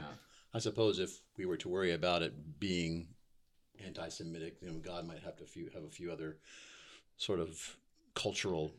I 0.53 0.59
suppose 0.59 0.99
if 0.99 1.21
we 1.37 1.45
were 1.45 1.57
to 1.57 1.69
worry 1.69 1.91
about 1.93 2.21
it 2.21 2.59
being 2.59 3.07
anti-Semitic, 3.85 4.57
you 4.61 4.69
know, 4.69 4.79
God 4.79 5.07
might 5.07 5.23
have 5.23 5.37
to 5.37 5.45
few, 5.45 5.69
have 5.73 5.83
a 5.83 5.89
few 5.89 6.11
other 6.11 6.37
sort 7.17 7.39
of 7.39 7.77
cultural 8.15 8.73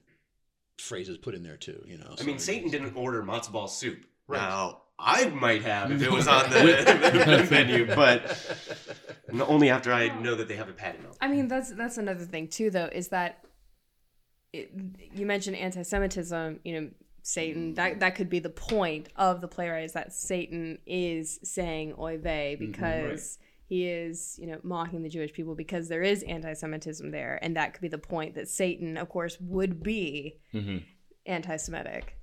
phrases 0.78 1.16
put 1.18 1.34
in 1.34 1.42
there 1.42 1.56
too. 1.56 1.82
You 1.86 1.98
know, 1.98 2.14
I 2.20 2.24
mean, 2.24 2.38
so- 2.38 2.44
Satan 2.52 2.70
didn't 2.70 2.96
order 2.96 3.22
matzo 3.22 3.52
ball 3.52 3.68
soup. 3.68 4.04
Right. 4.28 4.38
Now 4.38 4.82
I 4.98 5.26
might 5.26 5.62
have 5.62 5.90
if 5.90 6.02
it 6.02 6.10
was 6.10 6.28
on 6.28 6.48
the 6.50 7.48
menu, 7.50 7.86
but 7.86 8.56
only 9.32 9.68
after 9.68 9.92
I 9.92 10.16
know 10.20 10.36
that 10.36 10.46
they 10.46 10.56
have 10.56 10.68
a 10.68 10.72
patty 10.72 10.98
melt. 11.02 11.18
I 11.20 11.28
mean, 11.28 11.48
that's 11.48 11.72
that's 11.72 11.98
another 11.98 12.24
thing 12.24 12.46
too, 12.48 12.70
though, 12.70 12.88
is 12.90 13.08
that 13.08 13.44
it, 14.52 14.70
you 15.12 15.26
mentioned 15.26 15.56
anti-Semitism. 15.56 16.60
You 16.64 16.80
know, 16.80 16.90
Satan. 17.22 17.74
That 17.74 18.00
that 18.00 18.14
could 18.14 18.28
be 18.28 18.38
the 18.40 18.50
point 18.50 19.08
of 19.16 19.40
the 19.40 19.48
playwright 19.48 19.84
is 19.84 19.92
that 19.92 20.12
Satan 20.12 20.78
is 20.86 21.38
saying 21.42 21.94
"oy 21.98 22.18
vey" 22.18 22.56
because 22.58 23.38
he 23.66 23.86
is, 23.86 24.38
you 24.40 24.46
know, 24.46 24.58
mocking 24.62 25.02
the 25.02 25.08
Jewish 25.08 25.32
people 25.32 25.54
because 25.54 25.88
there 25.88 26.02
is 26.02 26.22
anti-Semitism 26.24 27.10
there, 27.10 27.38
and 27.42 27.56
that 27.56 27.72
could 27.72 27.80
be 27.80 27.88
the 27.88 27.96
point 27.96 28.34
that 28.34 28.48
Satan, 28.48 28.96
of 28.98 29.08
course, 29.08 29.38
would 29.40 29.82
be 29.82 30.38
Mhm. 30.52 30.82
anti-Semitic. 31.26 32.16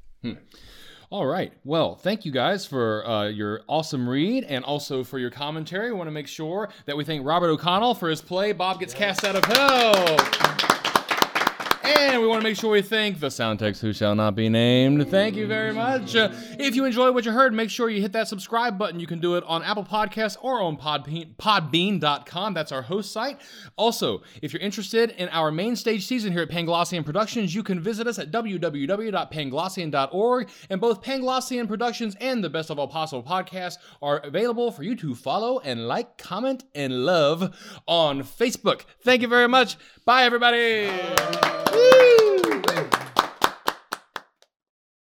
All 1.12 1.26
right. 1.26 1.52
Well, 1.64 1.96
thank 1.96 2.24
you 2.24 2.32
guys 2.32 2.68
for 2.68 3.04
uh, 3.08 3.28
your 3.30 3.62
awesome 3.68 4.08
read 4.08 4.44
and 4.44 4.64
also 4.64 5.04
for 5.04 5.18
your 5.18 5.32
commentary. 5.32 5.92
We 5.92 5.98
want 5.98 6.08
to 6.08 6.12
make 6.12 6.28
sure 6.28 6.70
that 6.86 6.96
we 6.96 7.04
thank 7.04 7.26
Robert 7.26 7.50
O'Connell 7.50 7.96
for 7.96 8.10
his 8.10 8.22
play, 8.22 8.52
Bob 8.52 8.80
Gets 8.80 8.94
Cast 8.94 9.24
Out 9.26 9.36
of 9.36 9.44
Hell. 9.46 10.79
And 11.90 12.22
we 12.22 12.28
want 12.28 12.42
to 12.42 12.44
make 12.44 12.58
sure 12.58 12.72
we 12.72 12.82
thank 12.82 13.20
the 13.20 13.30
sound 13.32 13.60
techs 13.60 13.80
who 13.82 13.92
shall 13.94 14.16
not 14.16 14.36
be 14.36 14.50
named. 14.50 15.10
Thank 15.10 15.36
you 15.36 15.48
very 15.48 15.74
much. 15.74 16.16
Uh, 16.16 16.30
if 16.60 16.76
you 16.76 16.86
enjoyed 16.86 17.16
what 17.16 17.26
you 17.26 17.32
heard, 17.32 17.54
make 17.54 17.70
sure 17.70 17.90
you 17.90 18.02
hit 18.02 18.12
that 18.14 18.28
subscribe 18.28 18.78
button. 18.78 19.00
You 19.00 19.08
can 19.08 19.20
do 19.20 19.36
it 19.36 19.44
on 19.48 19.64
Apple 19.64 19.84
Podcasts 19.84 20.38
or 20.42 20.62
on 20.62 20.78
Podbean, 20.78 21.36
podbean.com. 21.38 22.54
That's 22.54 22.72
our 22.72 22.84
host 22.84 23.12
site. 23.12 23.42
Also, 23.76 24.22
if 24.42 24.54
you're 24.54 24.62
interested 24.62 25.12
in 25.12 25.30
our 25.30 25.52
main 25.52 25.76
stage 25.76 26.06
season 26.06 26.32
here 26.32 26.44
at 26.44 26.50
Panglossian 26.50 27.04
Productions, 27.04 27.56
you 27.56 27.64
can 27.64 27.80
visit 27.80 28.06
us 28.08 28.20
at 28.20 28.32
www.panglossian.org. 28.32 30.50
And 30.70 30.82
both 30.82 31.02
Panglossian 31.02 31.68
Productions 31.68 32.16
and 32.20 32.44
the 32.44 32.50
Best 32.50 32.70
of 32.70 32.78
All 32.78 32.88
Possible 32.88 33.24
podcast 33.24 33.78
are 34.02 34.20
available 34.20 34.72
for 34.72 34.84
you 34.84 34.96
to 34.98 35.16
follow 35.16 35.60
and 35.60 35.88
like, 35.88 36.18
comment, 36.18 36.66
and 36.76 37.06
love 37.06 37.56
on 37.88 38.24
Facebook. 38.24 38.82
Thank 39.02 39.22
you 39.22 39.28
very 39.28 39.48
much. 39.48 39.78
Bye, 40.06 40.24
everybody. 40.24 40.90